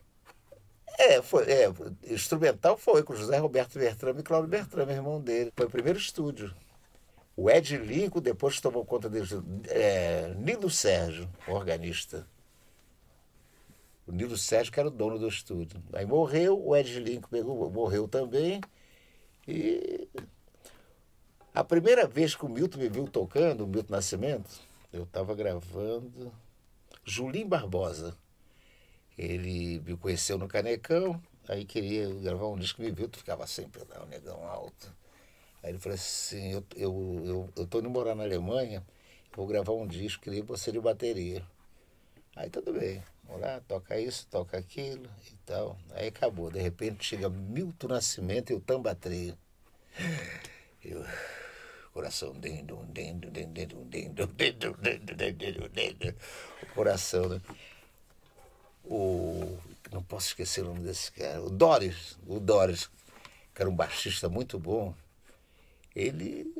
É, 0.98 1.20
foi, 1.20 1.44
é, 1.44 1.72
instrumental 2.04 2.76
foi 2.76 3.02
com 3.02 3.14
José 3.14 3.36
Roberto 3.38 3.78
Bertrame 3.78 4.20
e 4.20 4.22
Cláudio 4.22 4.48
Bertrame, 4.48 4.92
irmão 4.92 5.20
dele. 5.20 5.52
Foi 5.54 5.66
o 5.66 5.70
primeiro 5.70 5.98
estúdio. 5.98 6.54
O 7.36 7.50
Ed 7.50 7.76
Lincoln 7.76 8.20
depois 8.20 8.60
tomou 8.60 8.84
conta 8.84 9.10
dele. 9.10 9.26
É, 9.68 10.34
Nilo 10.38 10.70
Sérgio, 10.70 11.28
organista. 11.46 12.26
O 14.06 14.12
Nilo 14.12 14.38
Sérgio 14.38 14.72
que 14.72 14.80
era 14.80 14.88
o 14.88 14.90
dono 14.92 15.18
do 15.18 15.28
estúdio. 15.28 15.82
Aí 15.92 16.06
morreu, 16.06 16.58
o 16.58 16.74
Ed 16.74 16.98
Lincoln 16.98 17.28
pegou, 17.28 17.70
morreu 17.70 18.08
também. 18.08 18.60
E 19.46 20.08
a 21.52 21.62
primeira 21.62 22.06
vez 22.06 22.34
que 22.34 22.44
o 22.44 22.48
Milton 22.48 22.78
me 22.78 22.88
viu 22.88 23.06
tocando, 23.06 23.64
o 23.64 23.66
Milton 23.66 23.92
Nascimento, 23.92 24.48
eu 24.96 25.04
estava 25.04 25.34
gravando 25.34 26.32
Julim 27.04 27.46
Barbosa. 27.46 28.16
Ele 29.16 29.80
me 29.80 29.96
conheceu 29.96 30.36
no 30.36 30.48
Canecão, 30.48 31.20
aí 31.48 31.64
queria 31.64 32.08
gravar 32.14 32.48
um 32.48 32.58
disco, 32.58 32.82
me 32.82 32.90
viu, 32.90 33.08
tu 33.08 33.18
ficava 33.18 33.46
sempre 33.46 33.82
lá, 33.88 34.02
um 34.02 34.06
negão 34.06 34.46
alto. 34.46 34.94
Aí 35.62 35.70
ele 35.70 35.78
falou 35.78 35.94
assim, 35.94 36.52
eu, 36.52 36.64
eu, 36.76 37.22
eu, 37.24 37.52
eu 37.56 37.66
tô 37.66 37.78
indo 37.78 37.88
morar 37.88 38.14
na 38.14 38.24
Alemanha, 38.24 38.84
vou 39.34 39.46
gravar 39.46 39.72
um 39.72 39.86
disco, 39.86 40.22
queria 40.22 40.42
você 40.42 40.70
de 40.70 40.80
bateria. 40.80 41.42
Aí 42.34 42.50
tudo 42.50 42.72
bem, 42.72 43.02
vamos 43.24 43.40
lá, 43.40 43.60
toca 43.66 43.98
isso, 43.98 44.26
toca 44.30 44.58
aquilo 44.58 45.08
e 45.30 45.36
tal. 45.46 45.78
Aí 45.92 46.08
acabou, 46.08 46.50
de 46.50 46.60
repente 46.60 47.04
chega 47.04 47.30
Milton 47.30 47.88
Nascimento 47.88 48.50
e 48.52 48.54
o 48.54 48.60
Tambatrio. 48.60 49.36
Eu, 50.84 51.02
coração 51.96 52.34
dentro, 52.34 52.76
dentro, 52.90 53.30
dentro, 53.30 53.56
dentro, 53.86 54.26
dentro, 54.26 54.76
dentro, 54.76 55.14
dentro, 55.14 55.68
dentro, 55.70 56.14
o 56.62 56.66
coração, 56.74 57.26
né? 57.26 57.40
O, 58.84 59.58
não 59.90 60.02
posso 60.02 60.26
esquecer 60.28 60.60
o 60.60 60.66
nome 60.66 60.80
desse 60.80 61.10
cara, 61.10 61.42
o 61.42 61.48
Doris, 61.48 62.18
o 62.26 62.38
Doris, 62.38 62.90
que 63.54 63.62
era 63.62 63.70
um 63.70 63.74
baixista 63.74 64.28
muito 64.28 64.58
bom, 64.58 64.94
ele, 65.94 66.52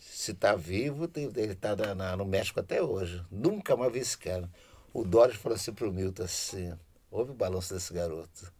se 0.00 0.32
está 0.32 0.56
vivo, 0.56 1.08
ele 1.14 1.52
está 1.52 1.76
no 2.16 2.24
México 2.24 2.58
até 2.58 2.82
hoje. 2.82 3.24
Nunca 3.30 3.76
mais 3.76 3.92
vi 3.92 4.00
esse 4.00 4.18
cara. 4.18 4.50
O 4.92 5.04
Doris 5.04 5.36
falou 5.36 5.54
assim 5.54 5.72
para 5.72 5.88
o 5.88 5.92
Milton 5.92 6.24
assim, 6.24 6.76
ouve 7.08 7.30
o 7.30 7.34
balanço 7.34 7.72
desse 7.72 7.94
garoto. 7.94 8.52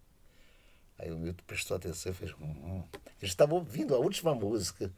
Aí 0.97 1.11
o 1.11 1.19
Milton 1.19 1.43
prestou 1.49 1.77
atenção 1.77 2.13
e 2.13 2.15
fez, 2.15 2.33
hum, 2.35 2.45
hum. 2.45 2.85
Ouvindo 3.51 3.95
a 3.97 3.99
última 3.99 4.33
música. 4.33 4.91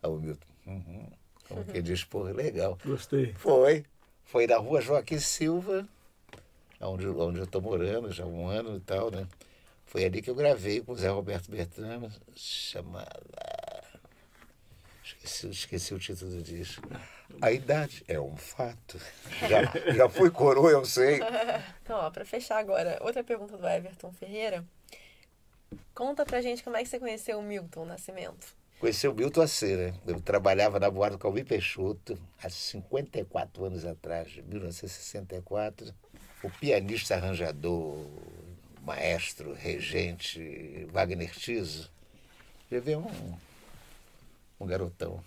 Aí 0.00 0.08
o 0.08 0.16
Milton, 0.16 0.46
hum, 0.68 0.84
hum. 0.86 1.10
como 1.48 1.64
que 1.64 1.82
diz, 1.82 2.04
pô, 2.04 2.22
legal. 2.22 2.78
Gostei. 2.84 3.32
Foi. 3.34 3.84
Foi 4.24 4.46
na 4.46 4.58
rua 4.58 4.80
Joaquim 4.80 5.18
Silva, 5.18 5.88
onde, 6.80 7.06
onde 7.08 7.38
eu 7.38 7.44
estou 7.44 7.62
morando 7.62 8.12
já 8.12 8.24
há 8.24 8.26
um 8.26 8.46
ano 8.46 8.76
e 8.76 8.80
tal, 8.80 9.10
né? 9.10 9.26
Foi 9.86 10.04
ali 10.04 10.20
que 10.20 10.28
eu 10.28 10.34
gravei 10.34 10.82
com 10.82 10.92
o 10.92 10.96
Zé 10.96 11.08
Roberto 11.08 11.50
Bertrame, 11.50 12.12
chamada. 12.36 13.08
Esqueci, 15.02 15.48
esqueci 15.48 15.94
o 15.94 15.98
título 15.98 16.30
do 16.30 16.42
disco. 16.42 16.86
A 17.40 17.50
idade 17.50 18.04
é 18.06 18.20
um 18.20 18.36
fato. 18.36 19.00
Já, 19.48 19.92
já 19.94 20.08
fui 20.10 20.30
coroa, 20.30 20.70
eu 20.70 20.84
sei. 20.84 21.20
Então, 21.82 21.98
ó, 21.98 22.10
pra 22.10 22.26
fechar 22.26 22.58
agora, 22.58 22.98
outra 23.00 23.24
pergunta 23.24 23.56
do 23.56 23.66
Everton 23.66 24.12
Ferreira. 24.12 24.62
Conta 25.94 26.26
pra 26.26 26.42
gente 26.42 26.62
como 26.62 26.76
é 26.76 26.82
que 26.82 26.88
você 26.88 26.98
conheceu 26.98 27.38
o 27.38 27.42
Milton 27.42 27.86
Nascimento. 27.86 28.46
Conheci 28.78 29.08
o 29.08 29.14
Milton 29.14 29.42
AC, 29.42 29.62
né? 29.76 29.94
Eu 30.06 30.20
trabalhava 30.20 30.78
na 30.78 30.88
boate 30.88 31.16
do 31.16 31.18
Calvin 31.18 31.44
Peixoto 31.44 32.16
há 32.40 32.48
54 32.48 33.64
anos 33.64 33.84
atrás, 33.84 34.32
1964. 34.36 35.92
O 36.44 36.50
pianista 36.50 37.16
arranjador, 37.16 38.06
maestro, 38.82 39.52
regente 39.52 40.86
Wagner 40.92 41.32
Tiso, 41.32 41.90
levei 42.70 42.94
um, 42.94 43.36
um 44.60 44.66
garotão, 44.66 45.24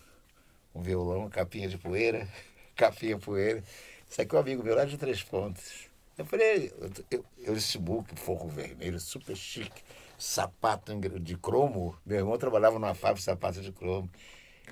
um 0.73 0.81
violão, 0.81 1.29
capinha 1.29 1.67
de 1.67 1.77
poeira, 1.77 2.25
capinha 2.73 3.17
poeira. 3.17 3.61
Isso 4.09 4.21
aqui 4.21 4.33
é 4.33 4.37
um 4.37 4.41
amigo 4.41 4.63
meu 4.63 4.75
lá 4.75 4.85
de 4.85 4.97
Três 4.97 5.21
Pontos. 5.23 5.89
Eu 6.17 6.25
falei, 6.25 6.71
eu, 6.79 6.91
eu, 7.11 7.25
eu 7.39 7.57
esse 7.57 7.77
book, 7.77 8.17
forro 8.17 8.47
vermelho, 8.47 8.97
super 8.97 9.35
chique, 9.35 9.83
sapato 10.21 10.95
de 11.19 11.36
cromo. 11.36 11.97
Meu 12.05 12.19
irmão 12.19 12.38
trabalhava 12.38 12.77
numa 12.77 12.93
fábrica 12.93 13.19
de 13.19 13.23
sapatos 13.23 13.63
de 13.63 13.71
cromo. 13.71 14.10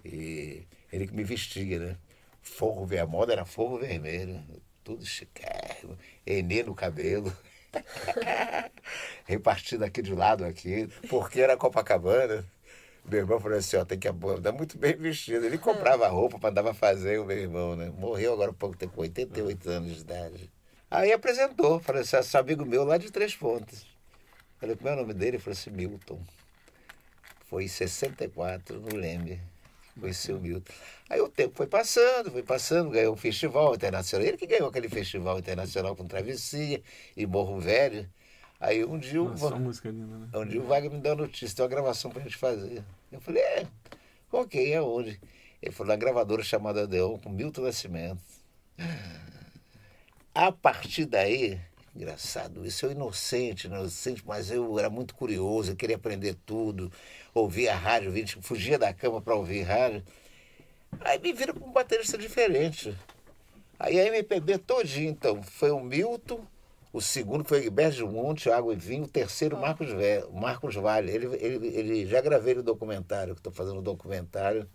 E 0.05 0.63
ele 0.93 1.07
que 1.07 1.13
me 1.13 1.23
vestia, 1.23 1.79
né? 1.79 1.97
Forro 2.41 2.85
vermelho, 2.85 3.03
a 3.03 3.11
moda 3.11 3.33
era 3.33 3.45
forro 3.45 3.79
vermelho, 3.79 4.41
tudo 4.83 5.05
chiquérrimo, 5.05 5.97
enê 6.25 6.63
no 6.63 6.75
cabelo. 6.75 7.35
Repartido 9.25 9.83
aqui 9.83 10.01
de 10.01 10.13
lado 10.13 10.45
aqui, 10.45 10.87
porque 11.09 11.41
era 11.41 11.57
Copacabana. 11.57 12.45
Meu 13.05 13.21
irmão 13.21 13.39
falou 13.39 13.57
assim, 13.57 13.77
ó, 13.77 13.83
tem 13.85 13.97
que 13.97 14.07
andar 14.07 14.51
muito 14.51 14.77
bem 14.77 14.95
vestido. 14.95 15.45
Ele 15.45 15.57
comprava 15.57 16.07
roupa 16.07 16.37
para 16.37 16.49
andar 16.49 16.63
pra 16.63 16.73
fazer 16.73 17.19
o 17.19 17.25
meu 17.25 17.37
irmão, 17.37 17.75
né? 17.75 17.91
Morreu 17.97 18.33
agora 18.33 18.51
há 18.51 18.53
pouco 18.53 18.77
tempo, 18.77 18.93
com 18.93 19.01
88 19.01 19.69
anos 19.69 19.95
de 19.95 20.01
idade. 20.01 20.51
Aí 20.91 21.11
apresentou, 21.11 21.79
falou 21.79 22.01
assim, 22.01 22.17
esse 22.17 22.37
amigo 22.37 22.65
meu 22.65 22.83
lá 22.83 22.97
de 22.97 23.11
Três 23.11 23.35
Pontas. 23.35 23.98
Falei, 24.59 24.75
como 24.75 24.89
é 24.89 24.93
o 24.93 24.95
nome 24.97 25.13
dele? 25.13 25.37
Ele 25.37 25.39
falou 25.39 25.57
assim, 25.57 25.69
Milton. 25.69 26.21
Foi 27.49 27.63
em 27.63 27.67
64, 27.67 28.79
no 28.79 28.95
Leme. 28.95 29.41
Conheci 29.99 30.31
o 30.31 30.39
Milton. 30.39 30.71
Aí 31.09 31.19
o 31.19 31.29
tempo 31.29 31.55
foi 31.55 31.67
passando, 31.67 32.31
foi 32.31 32.43
passando, 32.43 32.89
ganhou 32.89 33.13
um 33.13 33.17
festival 33.17 33.73
internacional. 33.73 34.27
Ele 34.27 34.37
que 34.37 34.45
ganhou 34.45 34.67
aquele 34.69 34.89
festival 34.89 35.39
internacional 35.39 35.95
com 35.95 36.05
Travessia 36.05 36.81
e 37.15 37.25
Morro 37.25 37.59
Velho. 37.59 38.09
Aí 38.59 38.83
um 38.83 38.99
dia, 38.99 39.21
o, 39.21 39.29
Nossa, 39.29 39.55
música 39.55 39.89
linda, 39.89 40.17
né? 40.17 40.27
um 40.33 40.45
dia 40.45 40.61
o 40.61 40.67
Wagner 40.67 40.91
me 40.91 40.99
deu 40.99 41.13
a 41.13 41.15
notícia, 41.15 41.55
tem 41.55 41.63
uma 41.63 41.69
gravação 41.69 42.11
pra 42.11 42.21
gente 42.21 42.35
fazer. 42.35 42.83
Eu 43.09 43.21
falei, 43.21 43.41
é, 43.41 43.67
ok, 44.31 44.73
é 44.73 44.81
onde? 44.81 45.19
Ele 45.61 45.71
falou, 45.71 45.93
na 45.93 45.95
gravadora 45.95 46.43
chamada 46.43 46.85
Deon, 46.85 47.17
com 47.19 47.29
Milton 47.29 47.61
Nascimento. 47.61 48.21
A 50.35 50.51
partir 50.51 51.05
daí, 51.05 51.59
engraçado, 51.99 52.65
isso 52.65 52.85
eu 52.85 52.91
inocente, 52.91 53.67
inocente, 53.67 54.23
mas 54.25 54.49
eu 54.49 54.79
era 54.79 54.89
muito 54.89 55.13
curioso, 55.13 55.71
eu 55.71 55.75
queria 55.75 55.97
aprender 55.97 56.33
tudo, 56.45 56.89
ouvia 57.33 57.75
rádio, 57.75 58.09
via, 58.11 58.25
fugia 58.41 58.79
da 58.79 58.93
cama 58.93 59.21
para 59.21 59.35
ouvir 59.35 59.63
rádio. 59.63 60.01
Aí 61.01 61.19
me 61.19 61.33
viram 61.33 61.53
com 61.53 61.67
um 61.67 61.73
baterista 61.73 62.17
diferente. 62.17 62.95
Aí 63.77 63.99
a 63.99 64.07
MPB 64.07 64.59
todinho, 64.59 65.09
então, 65.09 65.43
foi 65.43 65.71
o 65.71 65.79
Milton, 65.81 66.45
o 66.91 67.01
segundo 67.01 67.43
foi 67.43 67.65
Egberto 67.65 68.07
Monte, 68.07 68.49
Água 68.49 68.73
e 68.73 68.77
Vinho, 68.77 69.03
o 69.03 69.07
terceiro 69.07 69.57
Marcos, 69.57 69.91
Vé, 69.91 70.25
Marcos 70.31 70.75
Vale. 70.75 71.11
Ele, 71.11 71.25
ele, 71.35 71.67
ele 71.67 72.05
já 72.05 72.19
gravei 72.19 72.55
no 72.55 72.63
documentário, 72.63 73.35
que 73.35 73.41
estou 73.41 73.53
fazendo 73.53 73.79
um 73.79 73.83
documentário. 73.83 74.67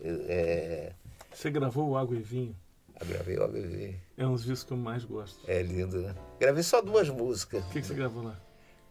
É, 0.00 0.92
Você 1.32 1.50
gravou 1.50 1.90
o 1.90 1.96
Água 1.96 2.14
e 2.14 2.20
Vinho? 2.20 2.54
Eu 3.00 3.06
gravei 3.06 3.36
e 3.58 3.62
Vinho. 3.62 4.00
É 4.16 4.26
um 4.26 4.32
dos 4.32 4.44
discos 4.44 4.64
que 4.64 4.72
eu 4.72 4.76
mais 4.76 5.04
gosto. 5.04 5.38
É 5.48 5.62
lindo, 5.62 6.00
né? 6.00 6.14
Gravei 6.40 6.62
só 6.62 6.80
duas 6.80 7.08
músicas. 7.08 7.62
O 7.64 7.68
que, 7.68 7.80
que 7.80 7.86
você 7.86 7.94
gravou 7.94 8.22
lá? 8.22 8.36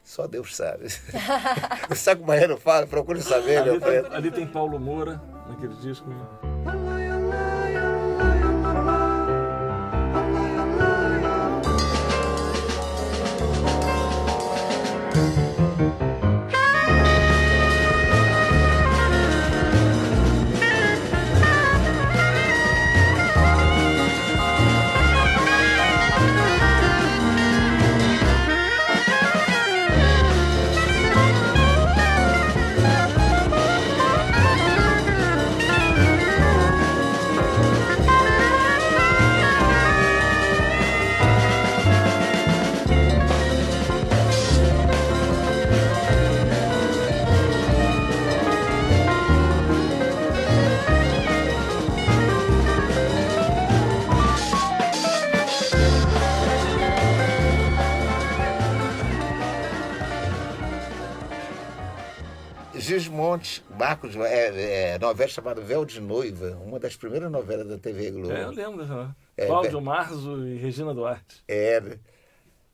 Só 0.03 0.27
Deus 0.27 0.55
sabe. 0.55 0.87
Não 1.89 1.95
sabe 1.95 2.21
como 2.21 2.33
é 2.33 2.39
falo? 2.57 2.87
Procure 2.87 3.21
saber, 3.21 3.57
Ali 3.63 3.71
meu 3.71 3.79
tem, 3.79 3.89
preto. 3.89 4.13
ali 4.13 4.31
tem 4.31 4.45
Paulo 4.45 4.79
Moura, 4.79 5.21
naquele 5.47 5.75
disco. 5.75 6.09
né? 6.09 6.92
Gismonte, 63.33 63.63
Marcos, 63.77 64.15
é, 64.15 64.93
é, 64.93 64.99
novela 64.99 65.29
chamada 65.29 65.61
Véu 65.61 65.85
de 65.85 65.99
Noiva, 65.99 66.57
uma 66.63 66.79
das 66.79 66.95
primeiras 66.95 67.31
novelas 67.31 67.67
da 67.67 67.77
TV 67.77 68.11
Globo. 68.11 68.31
É, 68.31 68.43
eu 68.43 68.51
lembro 68.51 68.77
dessa. 68.77 68.93
novela. 68.93 69.15
É, 69.35 69.47
Cláudio 69.47 69.77
é. 69.77 69.81
Marzo 69.81 70.47
e 70.47 70.57
Regina 70.57 70.93
Duarte. 70.93 71.43
É, 71.47 71.81
né? 71.81 71.99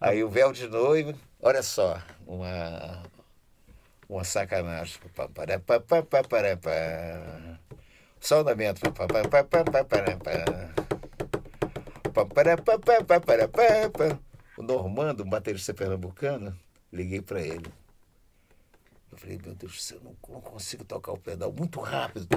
Aí 0.02 0.24
o 0.24 0.30
véu 0.30 0.52
de 0.52 0.68
noiva, 0.68 1.14
olha 1.42 1.62
só, 1.64 2.02
uma, 2.26 3.04
uma 4.08 4.24
sacanagem. 4.24 5.00
Pá, 5.16 5.28
pará, 5.30 5.60
pá, 5.60 5.80
pá, 5.80 6.04
pá, 6.04 6.24
pará, 6.24 6.58
pá. 6.58 7.60
Só 8.20 8.38
o 8.38 8.40
andamento. 8.42 8.82
Pá, 8.92 9.08
pá, 9.08 9.22
pá, 9.28 9.44
pá, 9.44 9.64
pá, 9.64 9.84
pará, 9.84 10.18
pá. 10.18 10.32
Pá, 12.14 12.26
pará, 12.26 12.58
pá, 12.58 12.80
pá, 12.80 13.04
pá, 13.04 13.20
pará, 13.20 13.48
pá, 13.48 13.90
pá. 13.98 14.20
O 14.58 14.64
Normando, 14.64 15.24
um 15.24 15.30
baterista 15.30 15.74
pernambucano, 15.74 16.58
liguei 16.92 17.22
para 17.22 17.42
ele. 17.42 17.79
Eu 19.20 19.22
falei, 19.22 19.40
meu 19.44 19.54
Deus 19.54 19.74
do 19.74 19.82
céu, 19.82 20.00
não, 20.02 20.16
não 20.30 20.40
consigo 20.40 20.86
tocar 20.86 21.12
o 21.12 21.18
pedal 21.18 21.52
muito 21.52 21.82
rápido. 21.82 22.28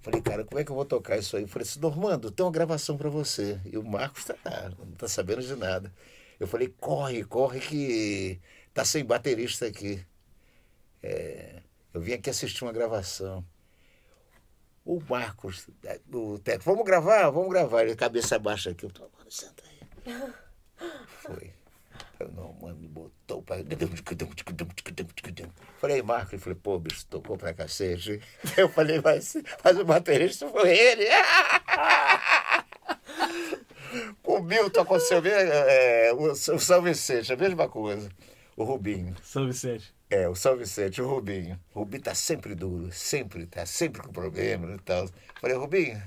Falei, 0.00 0.22
cara, 0.22 0.42
como 0.42 0.58
é 0.58 0.64
que 0.64 0.70
eu 0.70 0.74
vou 0.74 0.86
tocar 0.86 1.18
isso 1.18 1.36
aí? 1.36 1.42
Eu 1.42 1.48
falei 1.48 1.68
assim, 1.68 1.80
Normando, 1.80 2.30
tem 2.30 2.44
uma 2.44 2.50
gravação 2.50 2.96
para 2.96 3.10
você. 3.10 3.60
E 3.66 3.76
o 3.76 3.84
Marcos 3.84 4.24
tá, 4.24 4.34
não 4.78 4.92
tá 4.92 5.06
sabendo 5.06 5.42
de 5.42 5.54
nada. 5.54 5.92
Eu 6.40 6.46
falei, 6.46 6.68
corre, 6.80 7.22
corre 7.24 7.60
que 7.60 8.40
tá 8.72 8.86
sem 8.86 9.04
baterista 9.04 9.66
aqui. 9.66 10.02
É, 11.02 11.60
eu 11.92 12.00
vim 12.00 12.14
aqui 12.14 12.30
assistir 12.30 12.64
uma 12.64 12.72
gravação. 12.72 13.44
O 14.86 14.98
Marcos, 14.98 15.68
o 16.10 16.38
técnico, 16.38 16.70
vamos 16.70 16.86
gravar, 16.86 17.28
vamos 17.28 17.50
gravar. 17.50 17.82
Ele, 17.82 17.94
cabeça 17.94 18.38
baixa 18.38 18.70
aqui. 18.70 18.86
Eu 18.86 18.90
tô, 18.90 19.02
mano, 19.02 19.30
senta 19.30 19.62
aí. 19.66 20.32
Foi. 21.06 21.61
Não, 22.28 22.52
mano, 22.60 22.76
me 22.76 22.88
botou 22.88 23.42
pra. 23.42 23.56
Falei, 25.78 26.02
Marco, 26.02 26.34
ele 26.34 26.42
falou, 26.42 26.58
pô, 26.62 26.78
bicho, 26.78 27.06
tocou 27.06 27.36
pra 27.36 27.54
cacete. 27.54 28.20
Eu 28.56 28.68
falei, 28.68 29.00
mas, 29.02 29.36
mas 29.64 29.78
o 29.78 29.84
baterista 29.84 30.48
foi 30.48 30.76
ele. 30.76 31.06
Com 34.22 34.38
o 34.40 34.42
Milton 34.42 34.80
aconteceu 34.80 35.22
é, 35.24 36.12
o, 36.12 36.32
o 36.32 36.34
São 36.34 36.82
Vicente, 36.82 37.32
a 37.32 37.36
mesma 37.36 37.68
coisa. 37.68 38.08
O 38.56 38.64
Rubinho. 38.64 39.14
São 39.22 39.46
Vicente. 39.46 39.94
É, 40.10 40.28
o 40.28 40.34
São 40.34 40.56
Vicente, 40.56 41.00
o 41.00 41.08
Rubinho. 41.08 41.58
O 41.74 41.80
Rubinho 41.80 42.02
tá 42.02 42.14
sempre 42.14 42.54
duro, 42.54 42.92
sempre, 42.92 43.46
tá 43.46 43.64
sempre 43.64 44.02
com 44.02 44.12
problema 44.12 44.74
e 44.74 44.78
tal. 44.78 45.08
Falei, 45.40 45.56
Rubinho, 45.56 46.02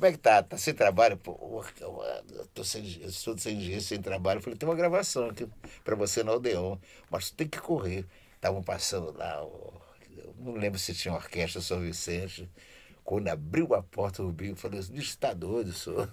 como 0.00 0.06
é 0.06 0.12
que 0.12 0.18
tá? 0.18 0.42
Tá 0.42 0.56
sem 0.56 0.72
trabalho? 0.72 1.18
Pô, 1.18 1.62
eu, 1.78 2.02
eu 2.30 2.46
tô 2.54 2.64
sem, 2.64 2.82
eu 3.02 3.08
estou 3.10 3.36
sem 3.36 3.58
dinheiro, 3.58 3.82
sem 3.82 4.00
trabalho. 4.00 4.40
Falei, 4.40 4.58
tem 4.58 4.66
uma 4.66 4.74
gravação 4.74 5.28
aqui 5.28 5.46
para 5.84 5.94
você 5.94 6.22
no 6.22 6.32
Odeon, 6.32 6.78
mas 7.10 7.30
tu 7.30 7.36
tem 7.36 7.46
que 7.46 7.60
correr. 7.60 8.06
Estavam 8.34 8.62
passando 8.62 9.12
lá, 9.16 9.34
eu 9.36 10.34
não 10.38 10.54
lembro 10.54 10.78
se 10.78 10.94
tinha 10.94 11.12
orquestra 11.12 11.60
São 11.60 11.80
Vicente. 11.80 12.48
Quando 13.04 13.28
abriu 13.28 13.74
a 13.74 13.82
porta, 13.82 14.22
o 14.22 14.26
Rubinho 14.26 14.56
falou 14.56 14.78
assim, 14.78 14.94
bicho, 14.94 15.18
tá 15.18 15.34
doido, 15.34 15.72
senhor. 15.74 16.08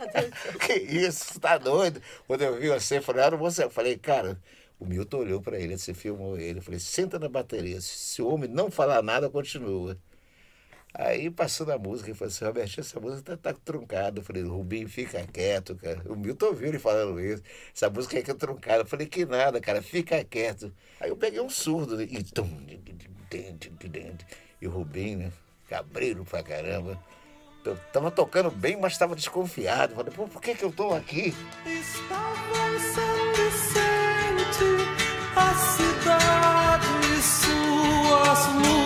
que 0.66 0.72
isso, 0.74 1.38
tá 1.38 1.58
doido? 1.58 2.00
Quando 2.26 2.42
eu 2.42 2.58
vi 2.58 2.68
você, 2.68 2.98
eu 2.98 3.02
falei, 3.02 3.24
ah, 3.24 3.30
não. 3.30 3.38
Eu 3.46 3.70
falei, 3.70 3.98
cara, 3.98 4.40
o 4.78 4.86
Milton 4.86 5.18
olhou 5.18 5.42
para 5.42 5.58
ele, 5.60 5.76
você 5.76 5.92
filmou 5.92 6.38
ele. 6.38 6.60
Eu 6.60 6.62
falei, 6.62 6.80
senta 6.80 7.18
na 7.18 7.28
bateria. 7.28 7.80
Se 7.80 8.22
o 8.22 8.28
homem 8.28 8.48
não 8.48 8.70
falar 8.70 9.02
nada, 9.02 9.28
continua. 9.28 9.98
Aí 10.94 11.30
passando 11.30 11.70
a 11.70 11.78
música, 11.78 12.10
ele 12.10 12.18
falou 12.18 12.32
assim, 12.32 12.44
Roberto, 12.44 12.80
essa 12.80 12.98
música 13.00 13.36
tá, 13.36 13.52
tá 13.52 13.60
truncada. 13.64 14.20
Eu 14.20 14.24
falei, 14.24 14.42
Rubinho, 14.42 14.88
fica 14.88 15.24
quieto, 15.26 15.76
cara. 15.76 16.02
O 16.06 16.16
Milton 16.16 16.46
ouviu 16.46 16.68
ele 16.68 16.78
falando 16.78 17.20
isso. 17.20 17.42
Essa 17.74 17.90
música 17.90 18.18
aqui 18.18 18.30
é 18.30 18.34
truncada. 18.34 18.82
Eu 18.82 18.86
falei, 18.86 19.06
que 19.06 19.24
nada, 19.24 19.60
cara, 19.60 19.82
fica 19.82 20.22
quieto. 20.24 20.72
Aí 21.00 21.10
eu 21.10 21.16
peguei 21.16 21.40
um 21.40 21.50
surdo 21.50 21.96
né? 21.96 22.06
e 22.10 22.22
tum, 22.22 22.48
e 24.60 24.66
o 24.66 24.70
Rubinho, 24.70 25.18
né? 25.18 25.32
Cabreiro 25.68 26.24
pra 26.24 26.42
caramba. 26.42 26.98
Eu 27.64 27.76
tava 27.92 28.10
tocando 28.10 28.50
bem, 28.50 28.76
mas 28.76 28.92
estava 28.92 29.14
desconfiado. 29.14 29.94
Falei, 29.94 30.12
pô, 30.12 30.26
por 30.26 30.40
que 30.40 30.54
que 30.54 30.64
eu 30.64 30.72
tô 30.72 30.94
aqui? 30.94 31.34
Estava 31.66 32.74
em 32.74 32.80
São 32.80 33.28
a 35.36 35.54
cidade 35.54 36.86
e 37.16 37.22
suas 37.22 38.54
luzes. 38.54 38.77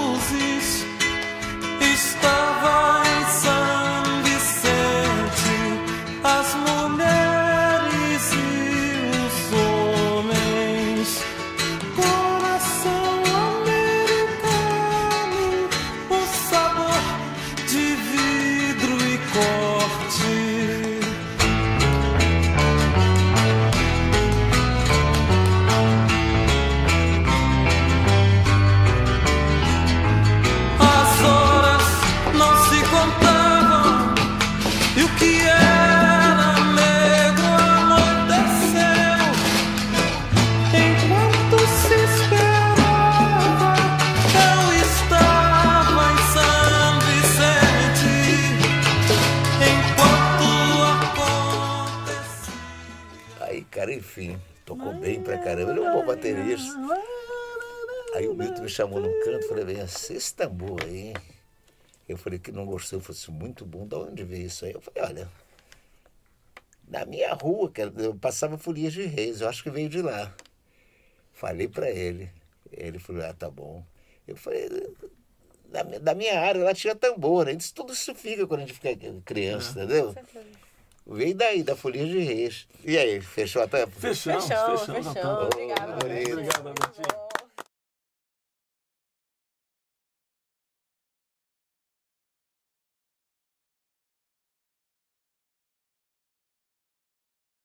Chamou 58.73 59.01
num 59.01 59.21
canto, 59.25 59.49
falei, 59.49 59.65
vem, 59.65 59.79
esse 59.81 60.35
tambor 60.35 60.83
aí. 60.85 61.09
hein?" 61.09 61.15
Eu 62.09 62.17
falei 62.17 62.39
que 62.39 62.51
não 62.53 62.67
gostou, 62.67 62.99
eu 62.99 63.03
falei 63.03 63.21
assim, 63.21 63.33
muito 63.33 63.65
bom, 63.65 63.87
da 63.87 63.99
onde 63.99 64.25
veio 64.25 64.47
isso 64.47 64.65
aí? 64.65 64.73
Eu 64.73 64.81
falei, 64.81 65.03
olha, 65.03 65.29
na 66.89 67.07
minha 67.07 67.33
rua, 67.33 67.71
que 67.71 67.81
eu 67.81 68.15
passava 68.17 68.59
Folias 68.59 68.93
de 68.93 69.05
Reis, 69.05 69.41
eu 69.41 69.49
acho 69.49 69.63
que 69.63 69.71
veio 69.71 69.89
de 69.89 70.03
lá. 70.03 70.35
Falei 71.33 71.69
pra 71.69 71.91
ele, 71.91 72.31
ele 72.71 72.99
falou, 72.99 73.25
ah, 73.25 73.33
tá 73.33 73.49
bom. 73.51 73.85
Eu 74.27 74.37
falei, 74.37 74.69
da, 75.67 75.83
da 75.83 76.15
minha 76.15 76.39
área, 76.39 76.63
lá 76.63 76.75
tinha 76.75 76.95
tambor, 76.95 77.47
né? 77.47 77.53
Isso, 77.53 77.73
tudo 77.75 77.93
isso 77.93 78.15
fica 78.15 78.47
quando 78.47 78.61
a 78.61 78.67
gente 78.67 78.75
fica 78.75 78.95
criança, 79.25 79.71
entendeu? 79.71 80.15
Veio 81.07 81.35
daí, 81.35 81.63
da 81.63 81.75
Folias 81.75 82.09
de 82.09 82.19
Reis. 82.19 82.69
E 82.85 82.97
aí, 82.99 83.21
fechou 83.21 83.63
a 83.63 83.67
tampa? 83.67 83.91
Fechamos, 83.99 84.45
Fechamos, 84.45 84.81
fechamos. 84.81 85.07
fechamos. 85.07 85.45
Roberto. 85.45 85.57
Obrigado, 85.57 85.93
Albertinho. 86.69 87.42